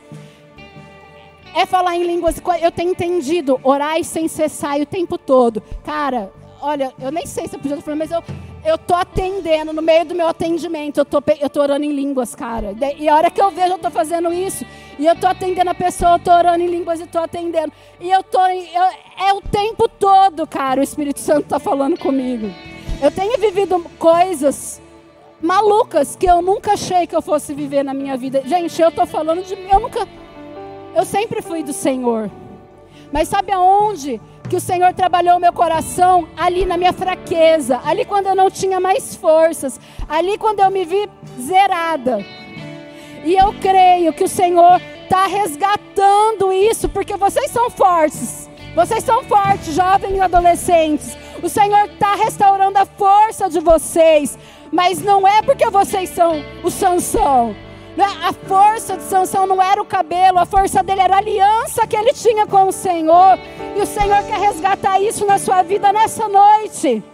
É 1.55 1.67
falar 1.67 1.97
em 1.97 2.05
línguas. 2.05 2.41
Eu 2.63 2.71
tenho 2.71 2.93
entendido. 2.93 3.59
Orar 3.65 4.03
sem 4.05 4.29
cessar 4.29 4.81
o 4.81 4.87
tempo 4.87 5.19
todo. 5.19 5.61
Cara, 5.85 6.33
olha, 6.61 6.93
eu 7.01 7.11
nem 7.11 7.27
sei 7.27 7.49
se 7.49 7.57
eu 7.57 7.61
podia 7.61 7.81
falar, 7.81 7.97
mas 7.97 8.13
eu, 8.13 8.23
eu 8.65 8.79
tô 8.79 8.95
atendendo. 8.95 9.73
No 9.73 9.83
meio 9.83 10.05
do 10.05 10.15
meu 10.15 10.29
atendimento, 10.29 10.99
eu 10.99 11.05
tô, 11.05 11.21
eu 11.41 11.51
tô 11.51 11.61
orando 11.61 11.85
em 11.85 11.93
línguas, 11.93 12.37
cara. 12.37 12.73
E 12.97 13.09
a 13.09 13.17
hora 13.17 13.31
que 13.33 13.43
eu 13.43 13.51
vejo, 13.51 13.73
eu 13.73 13.79
tô 13.79 13.91
fazendo 13.91 14.33
isso. 14.33 14.65
E 14.97 15.07
eu 15.07 15.17
tô 15.17 15.27
atendendo 15.27 15.71
a 15.71 15.75
pessoa, 15.75 16.13
eu 16.13 16.19
tô 16.21 16.31
orando 16.31 16.63
em 16.63 16.69
línguas 16.69 17.01
e 17.01 17.07
tô 17.07 17.19
atendendo. 17.19 17.73
E 18.01 18.13
eu 18.13 18.23
tô. 18.23 18.47
Eu, 18.47 19.27
é 19.27 19.33
o 19.35 19.41
tempo 19.41 19.89
todo, 19.89 20.47
cara. 20.47 20.81
O 20.81 20.85
Espírito 20.85 21.19
Santo 21.19 21.49
tá 21.49 21.59
falando 21.59 21.99
comigo. 21.99 22.49
Eu 23.03 23.11
tenho 23.11 23.37
vivido 23.41 23.85
coisas 23.99 24.81
malucas 25.45 26.17
que 26.17 26.27
eu 26.27 26.41
nunca 26.41 26.73
achei 26.73 27.07
que 27.07 27.15
eu 27.15 27.21
fosse 27.21 27.53
viver 27.53 27.85
na 27.85 27.93
minha 27.93 28.17
vida. 28.17 28.43
Gente, 28.45 28.81
eu 28.81 28.89
estou 28.89 29.07
falando 29.07 29.43
de. 29.43 29.53
Eu 29.71 29.79
nunca. 29.79 30.09
Eu 30.95 31.05
sempre 31.05 31.43
fui 31.43 31.63
do 31.63 31.73
Senhor. 31.73 32.31
Mas 33.13 33.29
sabe 33.29 33.53
aonde 33.53 34.21
que 34.49 34.57
o 34.57 34.61
Senhor 34.61 34.93
trabalhou 34.95 35.37
o 35.37 35.41
meu 35.41 35.53
coração? 35.53 36.27
Ali 36.37 36.65
na 36.65 36.77
minha 36.77 36.93
fraqueza. 36.93 37.81
Ali 37.85 38.05
quando 38.05 38.27
eu 38.27 38.35
não 38.35 38.51
tinha 38.51 38.81
mais 38.81 39.15
forças. 39.15 39.79
Ali 40.09 40.39
quando 40.39 40.61
eu 40.61 40.71
me 40.71 40.85
vi 40.85 41.09
zerada. 41.41 42.25
E 43.25 43.35
eu 43.35 43.55
creio 43.61 44.13
que 44.13 44.25
o 44.25 44.29
Senhor 44.29 44.81
está 45.03 45.27
resgatando 45.27 46.53
isso, 46.53 46.89
porque 46.89 47.17
vocês 47.17 47.51
são 47.51 47.71
fortes. 47.71 48.49
Vocês 48.75 49.05
são 49.05 49.23
fortes, 49.25 49.75
jovens 49.75 50.17
e 50.17 50.21
adolescentes. 50.21 51.17
O 51.43 51.49
Senhor 51.49 51.85
está 51.85 52.15
restaurando 52.15 52.79
a 52.79 52.87
força 52.87 53.49
de 53.49 53.61
vocês. 53.61 54.37
Mas 54.75 55.01
não 55.01 55.25
é 55.25 55.41
porque 55.41 55.71
vocês 55.71 56.11
são 56.11 56.45
o 56.65 56.69
Sansão. 56.69 57.55
Né? 57.97 58.05
A 58.25 58.33
força 58.33 58.97
de 58.97 59.05
Sansão 59.05 59.47
não 59.47 59.63
era 59.63 59.81
o 59.81 59.85
cabelo, 59.85 60.41
a 60.41 60.45
força 60.45 60.83
dele 60.83 61.01
era 61.01 61.15
a 61.15 61.19
aliança 61.19 61.87
que 61.87 61.95
ele 61.95 62.13
tinha 62.13 62.45
com 62.45 62.67
o 62.67 62.73
Senhor. 62.73 63.39
E 63.77 63.81
o 63.81 63.87
Senhor 63.87 64.21
quer 64.25 64.37
resgatar 64.37 65.01
isso 65.01 65.25
na 65.25 65.39
sua 65.39 65.63
vida 65.63 65.93
nessa 65.93 66.27
noite. 66.27 67.05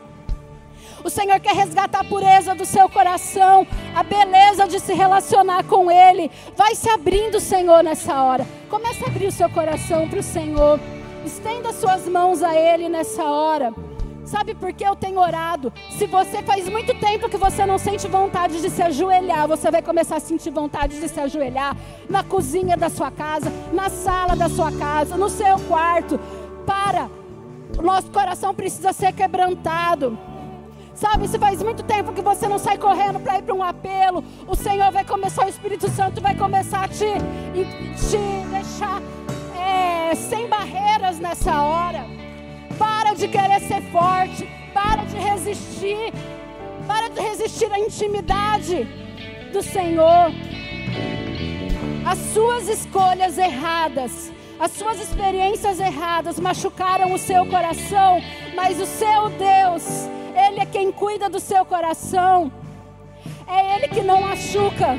O 1.04 1.10
Senhor 1.10 1.38
quer 1.38 1.54
resgatar 1.54 2.00
a 2.00 2.04
pureza 2.04 2.54
do 2.54 2.64
seu 2.64 2.88
coração, 2.88 3.66
a 3.94 4.02
beleza 4.02 4.66
de 4.66 4.80
se 4.80 4.94
relacionar 4.94 5.62
com 5.64 5.90
Ele. 5.90 6.30
Vai 6.56 6.74
se 6.74 6.88
abrindo, 6.88 7.38
Senhor, 7.40 7.84
nessa 7.84 8.22
hora. 8.22 8.46
Comece 8.70 9.04
a 9.04 9.08
abrir 9.08 9.26
o 9.26 9.32
seu 9.32 9.50
coração 9.50 10.08
para 10.08 10.20
o 10.20 10.22
Senhor. 10.22 10.80
Estenda 11.26 11.74
suas 11.74 12.08
mãos 12.08 12.42
a 12.42 12.54
Ele 12.54 12.88
nessa 12.88 13.22
hora. 13.22 13.70
Sabe 14.30 14.54
por 14.54 14.72
que 14.72 14.84
eu 14.84 14.94
tenho 14.94 15.18
orado? 15.18 15.72
Se 15.90 16.06
você 16.06 16.40
faz 16.40 16.68
muito 16.68 16.94
tempo 16.94 17.28
que 17.28 17.36
você 17.36 17.66
não 17.66 17.78
sente 17.78 18.06
vontade 18.06 18.62
de 18.62 18.70
se 18.70 18.80
ajoelhar, 18.80 19.48
você 19.48 19.72
vai 19.72 19.82
começar 19.82 20.18
a 20.18 20.20
sentir 20.20 20.50
vontade 20.50 21.00
de 21.00 21.08
se 21.08 21.18
ajoelhar 21.18 21.76
na 22.08 22.22
cozinha 22.22 22.76
da 22.76 22.88
sua 22.88 23.10
casa, 23.10 23.50
na 23.72 23.88
sala 23.88 24.36
da 24.36 24.48
sua 24.48 24.70
casa, 24.70 25.16
no 25.16 25.28
seu 25.28 25.58
quarto. 25.66 26.20
Para! 26.64 27.10
O 27.76 27.82
nosso 27.82 28.08
coração 28.12 28.54
precisa 28.54 28.92
ser 28.92 29.12
quebrantado. 29.12 30.16
Sabe, 30.94 31.26
se 31.26 31.36
faz 31.36 31.60
muito 31.60 31.82
tempo 31.82 32.12
que 32.12 32.22
você 32.22 32.46
não 32.46 32.58
sai 32.58 32.78
correndo 32.78 33.18
para 33.18 33.38
ir 33.38 33.42
para 33.42 33.54
um 33.54 33.64
apelo, 33.64 34.22
o 34.46 34.54
Senhor 34.54 34.92
vai 34.92 35.04
começar, 35.04 35.44
o 35.44 35.48
Espírito 35.48 35.90
Santo 35.90 36.20
vai 36.20 36.36
começar 36.36 36.84
a 36.84 36.88
te, 36.88 37.04
te 38.08 38.48
deixar 38.48 39.02
é, 39.58 40.14
sem 40.14 40.46
barreiras 40.46 41.18
nessa 41.18 41.60
hora. 41.62 42.19
De 43.20 43.28
querer 43.28 43.60
ser 43.60 43.82
forte. 43.92 44.48
Para 44.72 45.04
de 45.04 45.16
resistir. 45.16 46.10
Para 46.86 47.10
de 47.10 47.20
resistir 47.20 47.70
à 47.70 47.78
intimidade 47.78 48.88
do 49.52 49.62
Senhor. 49.62 50.32
As 52.06 52.18
suas 52.32 52.66
escolhas 52.66 53.36
erradas, 53.36 54.32
as 54.58 54.70
suas 54.70 54.98
experiências 54.98 55.78
erradas 55.78 56.40
machucaram 56.40 57.12
o 57.12 57.18
seu 57.18 57.44
coração, 57.44 58.22
mas 58.54 58.80
o 58.80 58.86
seu 58.86 59.28
Deus, 59.28 60.08
Ele 60.34 60.60
é 60.60 60.66
quem 60.66 60.90
cuida 60.90 61.28
do 61.28 61.38
seu 61.38 61.62
coração. 61.66 62.50
É 63.46 63.76
Ele 63.76 63.88
que 63.88 64.00
não 64.00 64.22
machuca. 64.22 64.96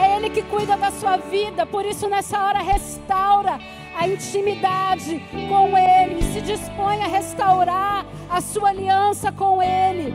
É 0.00 0.16
Ele 0.16 0.30
que 0.30 0.42
cuida 0.42 0.76
da 0.76 0.92
sua 0.92 1.16
vida. 1.16 1.66
Por 1.66 1.84
isso, 1.84 2.08
nessa 2.08 2.40
hora, 2.40 2.60
restaura 2.60 3.58
a 3.96 4.06
intimidade 4.06 5.22
com 5.48 5.76
Ele, 5.76 6.22
se 6.22 6.40
dispõe 6.40 7.02
a 7.02 7.06
restaurar 7.06 8.06
a 8.28 8.40
sua 8.40 8.70
aliança 8.70 9.30
com 9.32 9.62
Ele, 9.62 10.14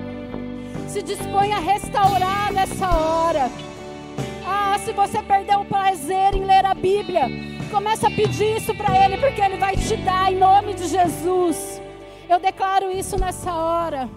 se 0.87 1.01
dispõe 1.01 1.53
a 1.53 1.59
restaurar 1.59 2.51
nessa 2.53 2.89
hora. 2.89 3.49
Ah, 4.47 4.77
se 4.79 4.91
você 4.93 5.21
perdeu 5.21 5.61
o 5.61 5.65
prazer 5.65 6.35
em 6.35 6.45
ler 6.45 6.65
a 6.65 6.73
Bíblia, 6.73 7.29
começa 7.71 8.07
a 8.07 8.11
pedir 8.11 8.57
isso 8.57 8.73
para 8.75 9.05
Ele, 9.05 9.17
porque 9.17 9.41
Ele 9.41 9.57
vai 9.57 9.75
te 9.75 9.97
dar 9.97 10.31
em 10.31 10.37
nome 10.37 10.73
de 10.73 10.87
Jesus. 10.87 11.81
Eu 12.29 12.39
declaro 12.39 12.91
isso 12.91 13.19
nessa 13.19 13.53
hora. 13.53 14.09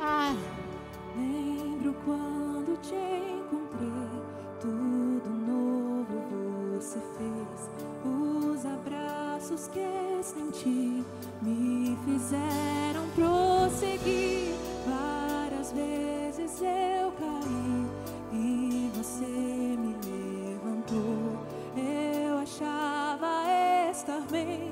Ah. 0.00 0.53
Que 9.74 10.22
senti 10.22 11.04
me 11.42 11.98
fizeram 12.04 13.08
prosseguir. 13.14 14.54
Várias 14.86 15.72
vezes 15.72 16.62
eu 16.62 17.10
caí 17.18 17.86
e 18.32 18.90
você 18.94 19.26
me 19.26 19.96
levantou. 20.06 21.44
Eu 21.76 22.38
achava 22.38 23.44
estar 23.90 24.20
bem, 24.30 24.70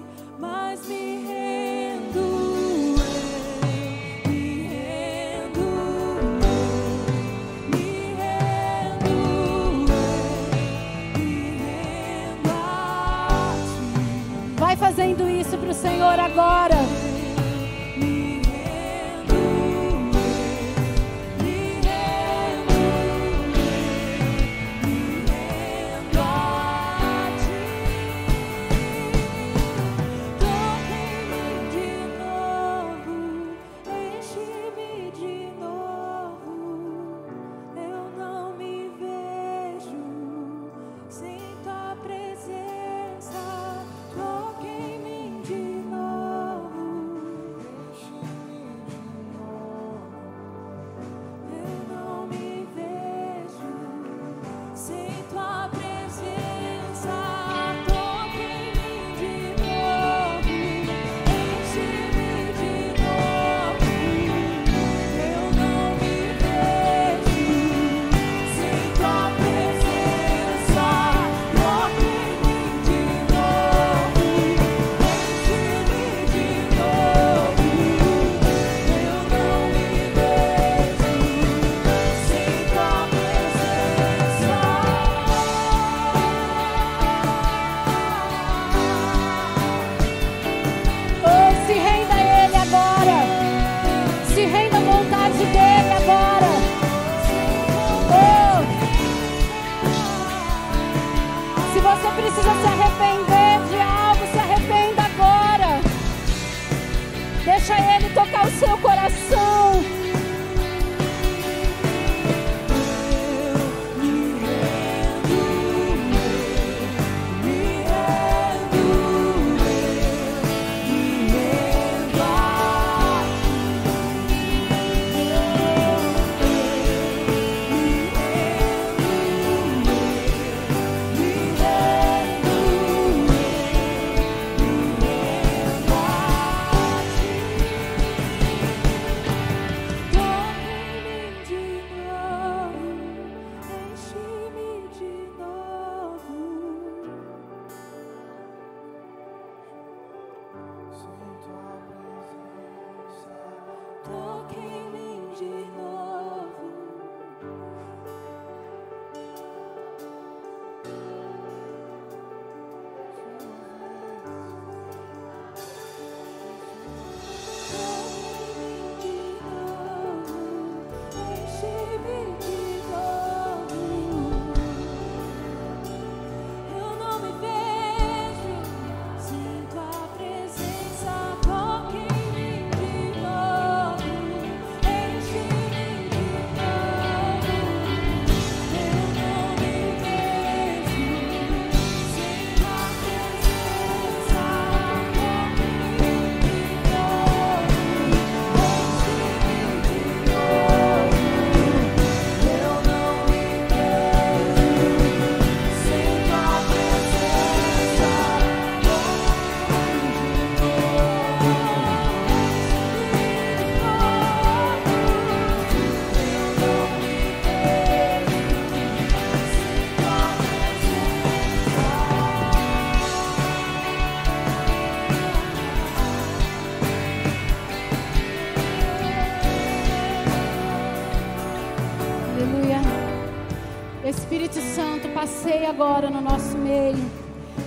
agora 235.73 236.11
no 236.11 236.21
nosso 236.21 236.57
meio. 236.59 237.03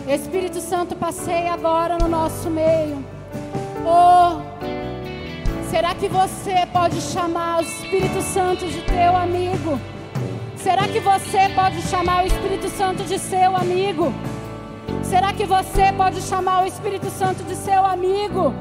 Espírito 0.07 0.61
Santo, 0.61 0.95
passeia 0.95 1.53
agora 1.53 1.97
no 1.97 2.07
nosso 2.07 2.51
meio. 2.51 3.03
Oh, 3.83 4.41
será 5.71 5.95
que 5.95 6.07
você 6.07 6.67
pode 6.71 7.01
chamar 7.01 7.57
o 7.57 7.61
Espírito 7.61 8.21
Santo 8.21 8.67
de 8.67 8.81
teu 8.83 9.17
amigo? 9.17 9.79
Será 10.55 10.87
que 10.87 10.99
você 10.99 11.49
pode 11.55 11.81
chamar 11.81 12.23
o 12.23 12.27
Espírito 12.27 12.69
Santo 12.69 13.03
de 13.03 13.17
seu 13.17 13.55
amigo? 13.55 14.13
Será 15.03 15.33
que 15.33 15.45
você 15.45 15.91
pode 15.97 16.21
chamar 16.21 16.63
o 16.63 16.67
Espírito 16.67 17.09
Santo 17.09 17.43
de 17.43 17.55
seu 17.55 17.83
amigo? 17.83 18.53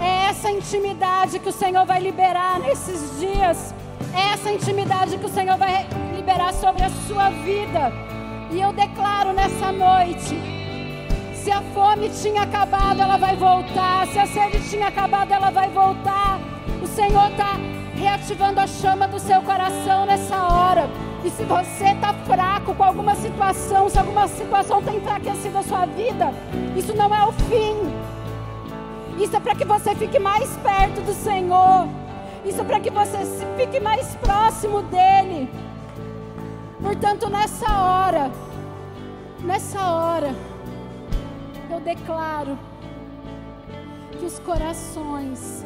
É 0.00 0.30
essa 0.30 0.50
intimidade 0.50 1.38
que 1.38 1.48
o 1.48 1.58
Senhor 1.62 1.86
vai 1.86 2.00
liberar 2.00 2.58
nesses 2.58 3.20
dias. 3.20 3.72
É 4.12 4.32
essa 4.34 4.50
intimidade 4.50 5.18
que 5.18 5.26
o 5.26 5.34
Senhor 5.38 5.56
vai 5.56 5.86
liberar 6.16 6.52
sobre 6.52 6.82
a 6.82 6.90
sua 7.06 7.30
vida. 7.30 8.12
E 8.52 8.60
eu 8.60 8.70
declaro 8.72 9.32
nessa 9.32 9.72
noite: 9.72 10.38
se 11.34 11.50
a 11.50 11.62
fome 11.74 12.10
tinha 12.10 12.42
acabado, 12.42 13.00
ela 13.00 13.16
vai 13.16 13.34
voltar. 13.34 14.06
Se 14.08 14.18
a 14.18 14.26
sede 14.26 14.68
tinha 14.68 14.88
acabado, 14.88 15.32
ela 15.32 15.50
vai 15.50 15.70
voltar. 15.70 16.38
O 16.82 16.86
Senhor 16.86 17.30
está 17.30 17.56
reativando 17.94 18.60
a 18.60 18.66
chama 18.66 19.08
do 19.08 19.18
seu 19.18 19.40
coração 19.40 20.04
nessa 20.04 20.36
hora. 20.36 20.90
E 21.24 21.30
se 21.30 21.44
você 21.44 21.92
está 21.92 22.12
fraco 22.12 22.74
com 22.74 22.84
alguma 22.84 23.14
situação, 23.14 23.88
se 23.88 23.98
alguma 23.98 24.28
situação 24.28 24.82
tem 24.82 24.96
enfraquecido 24.96 25.56
a 25.56 25.62
sua 25.62 25.86
vida, 25.86 26.34
isso 26.76 26.94
não 26.94 27.14
é 27.14 27.24
o 27.24 27.32
fim. 27.32 27.76
Isso 29.18 29.34
é 29.34 29.40
para 29.40 29.54
que 29.54 29.64
você 29.64 29.94
fique 29.94 30.18
mais 30.18 30.56
perto 30.58 31.00
do 31.00 31.14
Senhor. 31.14 31.88
Isso 32.44 32.60
é 32.60 32.64
para 32.64 32.80
que 32.80 32.90
você 32.90 33.18
fique 33.56 33.80
mais 33.80 34.14
próximo 34.16 34.82
dEle. 34.82 35.48
Portanto, 36.82 37.30
nessa 37.30 37.66
hora, 37.80 38.30
nessa 39.40 39.80
hora, 39.80 40.34
eu 41.70 41.80
declaro 41.80 42.58
que 44.18 44.24
os 44.24 44.38
corações, 44.40 45.64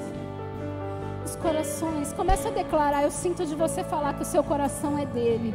os 1.24 1.34
corações, 1.36 2.12
começa 2.12 2.48
a 2.48 2.52
declarar. 2.52 3.02
Eu 3.02 3.10
sinto 3.10 3.46
de 3.46 3.54
você 3.54 3.82
falar 3.82 4.14
que 4.14 4.22
o 4.22 4.26
seu 4.26 4.44
coração 4.44 4.98
é 4.98 5.06
dele. 5.06 5.54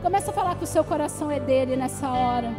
Começa 0.00 0.30
a 0.30 0.34
falar 0.34 0.54
que 0.54 0.64
o 0.64 0.66
seu 0.66 0.84
coração 0.84 1.30
é 1.30 1.40
dele 1.40 1.76
nessa 1.76 2.08
hora. 2.08 2.54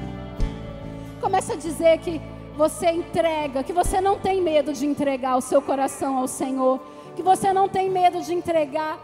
Começa 1.22 1.54
a 1.54 1.56
dizer 1.56 1.98
que 2.00 2.22
você 2.58 2.92
entrega, 2.92 3.64
que 3.64 3.74
você 3.74 4.00
não 4.02 4.20
tem 4.20 4.42
medo 4.42 4.74
de 4.74 4.86
entregar 4.86 5.38
o 5.38 5.42
seu 5.42 5.62
coração 5.62 6.18
ao 6.18 6.28
Senhor, 6.28 6.80
que 7.16 7.24
você 7.24 7.52
não 7.52 7.68
tem 7.68 7.90
medo 7.90 8.22
de 8.22 8.34
entregar 8.34 9.00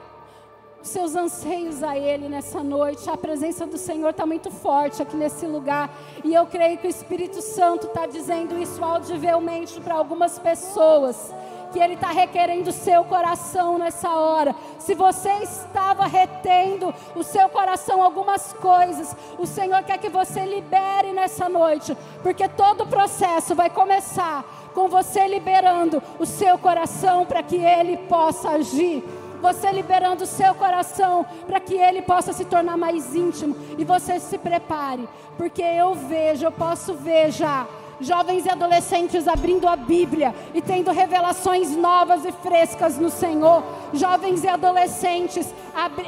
seus 0.82 1.16
anseios 1.16 1.84
a 1.84 1.98
Ele 1.98 2.30
nessa 2.30 2.64
noite. 2.64 3.10
A 3.10 3.18
presença 3.18 3.66
do 3.66 3.78
Senhor 3.78 4.10
está 4.10 4.26
muito 4.26 4.50
forte 4.50 5.02
aqui 5.02 5.16
nesse 5.16 5.46
lugar. 5.46 5.90
E 6.24 6.34
eu 6.34 6.46
creio 6.46 6.78
que 6.78 6.88
o 6.88 6.90
Espírito 6.90 7.42
Santo 7.42 7.88
está 7.88 8.06
dizendo 8.06 8.58
isso 8.58 8.84
audivelmente 8.84 9.80
para 9.82 9.96
algumas 9.96 10.40
pessoas. 10.40 11.34
Que 11.72 11.80
Ele 11.80 11.94
está 11.94 12.12
requerendo 12.12 12.72
o 12.72 12.74
seu 12.74 13.04
coração 13.04 13.78
nessa 13.78 14.10
hora. 14.10 14.56
Se 14.80 14.96
você 14.96 15.30
estava 15.44 16.08
retendo 16.08 16.94
o 17.16 17.24
seu 17.24 17.48
coração 17.50 18.02
algumas 18.02 18.54
coisas, 18.54 19.16
o 19.38 19.46
Senhor 19.46 19.84
quer 19.84 20.00
que 20.00 20.10
você 20.10 20.46
libere 20.46 21.12
nessa 21.12 21.48
noite. 21.48 21.96
Porque 22.24 22.48
todo 22.48 22.82
o 22.82 22.88
processo 22.88 23.54
vai 23.54 23.70
começar 23.70 24.44
com 24.74 24.88
você 24.88 25.28
liberando 25.28 26.02
o 26.18 26.26
seu 26.26 26.58
coração 26.58 27.26
para 27.26 27.44
que 27.44 27.58
Ele 27.58 27.98
possa 27.98 28.50
agir 28.52 29.04
você 29.42 29.72
liberando 29.72 30.24
o 30.24 30.28
seu 30.28 30.54
coração 30.56 31.26
para 31.48 31.60
que 31.60 31.76
ele 31.76 32.02
possa 32.02 32.34
se 32.34 32.46
tornar 32.46 32.78
mais 32.78 33.16
íntimo 33.16 33.56
e 33.78 33.84
você 33.84 34.20
se 34.20 34.38
prepare, 34.38 35.08
porque 35.38 35.62
eu 35.62 35.94
vejo, 35.96 36.46
eu 36.46 36.52
posso 36.52 36.94
ver 36.94 37.32
já 37.32 37.68
jovens 38.02 38.46
e 38.46 38.50
adolescentes 38.50 39.28
abrindo 39.28 39.68
a 39.68 39.76
Bíblia 39.76 40.34
e 40.54 40.62
tendo 40.62 40.92
revelações 40.92 41.76
novas 41.76 42.26
e 42.26 42.32
frescas 42.32 42.98
no 42.98 43.10
Senhor, 43.10 43.64
jovens 43.94 44.44
e 44.44 44.48
adolescentes 44.48 45.54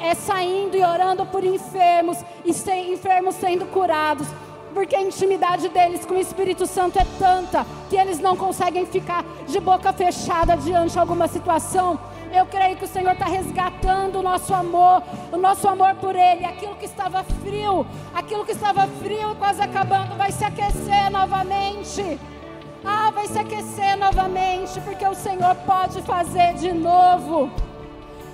é, 0.01 0.13
saindo 0.15 0.77
e 0.77 0.83
orando 0.83 1.25
por 1.25 1.43
enfermos 1.43 2.17
e 2.45 2.51
enfermos 2.91 3.35
sendo 3.35 3.65
curados. 3.65 4.27
Porque 4.73 4.95
a 4.95 5.01
intimidade 5.01 5.67
deles 5.67 6.05
com 6.05 6.13
o 6.13 6.19
Espírito 6.19 6.65
Santo 6.65 6.97
é 6.97 7.05
tanta 7.19 7.65
que 7.89 7.97
eles 7.97 8.19
não 8.19 8.37
conseguem 8.37 8.85
ficar 8.85 9.25
de 9.45 9.59
boca 9.59 9.91
fechada 9.91 10.55
diante 10.55 10.93
de 10.93 10.99
alguma 10.99 11.27
situação. 11.27 11.99
Eu 12.33 12.45
creio 12.45 12.77
que 12.77 12.85
o 12.85 12.87
Senhor 12.87 13.11
está 13.11 13.25
resgatando 13.25 14.19
o 14.19 14.23
nosso 14.23 14.53
amor, 14.53 15.03
o 15.31 15.37
nosso 15.37 15.67
amor 15.67 15.95
por 15.95 16.15
Ele. 16.15 16.45
Aquilo 16.45 16.75
que 16.75 16.85
estava 16.85 17.23
frio, 17.23 17.85
aquilo 18.13 18.45
que 18.45 18.53
estava 18.53 18.87
frio 18.87 19.33
e 19.33 19.35
quase 19.35 19.61
acabando, 19.61 20.15
vai 20.15 20.31
se 20.31 20.45
aquecer 20.45 21.11
novamente. 21.11 22.19
Ah, 22.85 23.11
vai 23.11 23.27
se 23.27 23.37
aquecer 23.37 23.97
novamente, 23.97 24.79
porque 24.81 25.05
o 25.05 25.13
Senhor 25.13 25.55
pode 25.65 26.01
fazer 26.03 26.53
de 26.55 26.71
novo. 26.71 27.51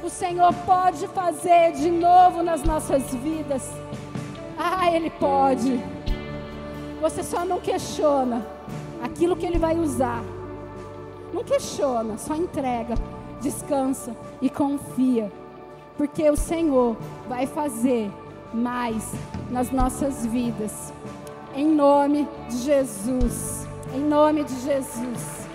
O 0.03 0.09
Senhor 0.09 0.53
pode 0.65 1.07
fazer 1.07 1.71
de 1.73 1.89
novo 1.89 2.43
nas 2.43 2.63
nossas 2.63 3.13
vidas. 3.15 3.69
Ah, 4.57 4.91
Ele 4.91 5.09
pode. 5.09 5.83
Você 7.01 7.23
só 7.23 7.43
não 7.43 7.59
questiona 7.59 8.45
aquilo 9.03 9.35
que 9.35 9.45
Ele 9.45 9.57
vai 9.57 9.75
usar. 9.75 10.23
Não 11.33 11.43
questiona, 11.43 12.17
só 12.17 12.35
entrega, 12.35 12.95
descansa 13.41 14.15
e 14.41 14.49
confia. 14.49 15.31
Porque 15.97 16.29
o 16.29 16.35
Senhor 16.35 16.95
vai 17.27 17.47
fazer 17.47 18.11
mais 18.53 19.13
nas 19.49 19.71
nossas 19.71 20.25
vidas. 20.25 20.93
Em 21.55 21.67
nome 21.67 22.27
de 22.49 22.57
Jesus. 22.57 23.67
Em 23.93 24.01
nome 24.01 24.43
de 24.43 24.55
Jesus. 24.61 25.46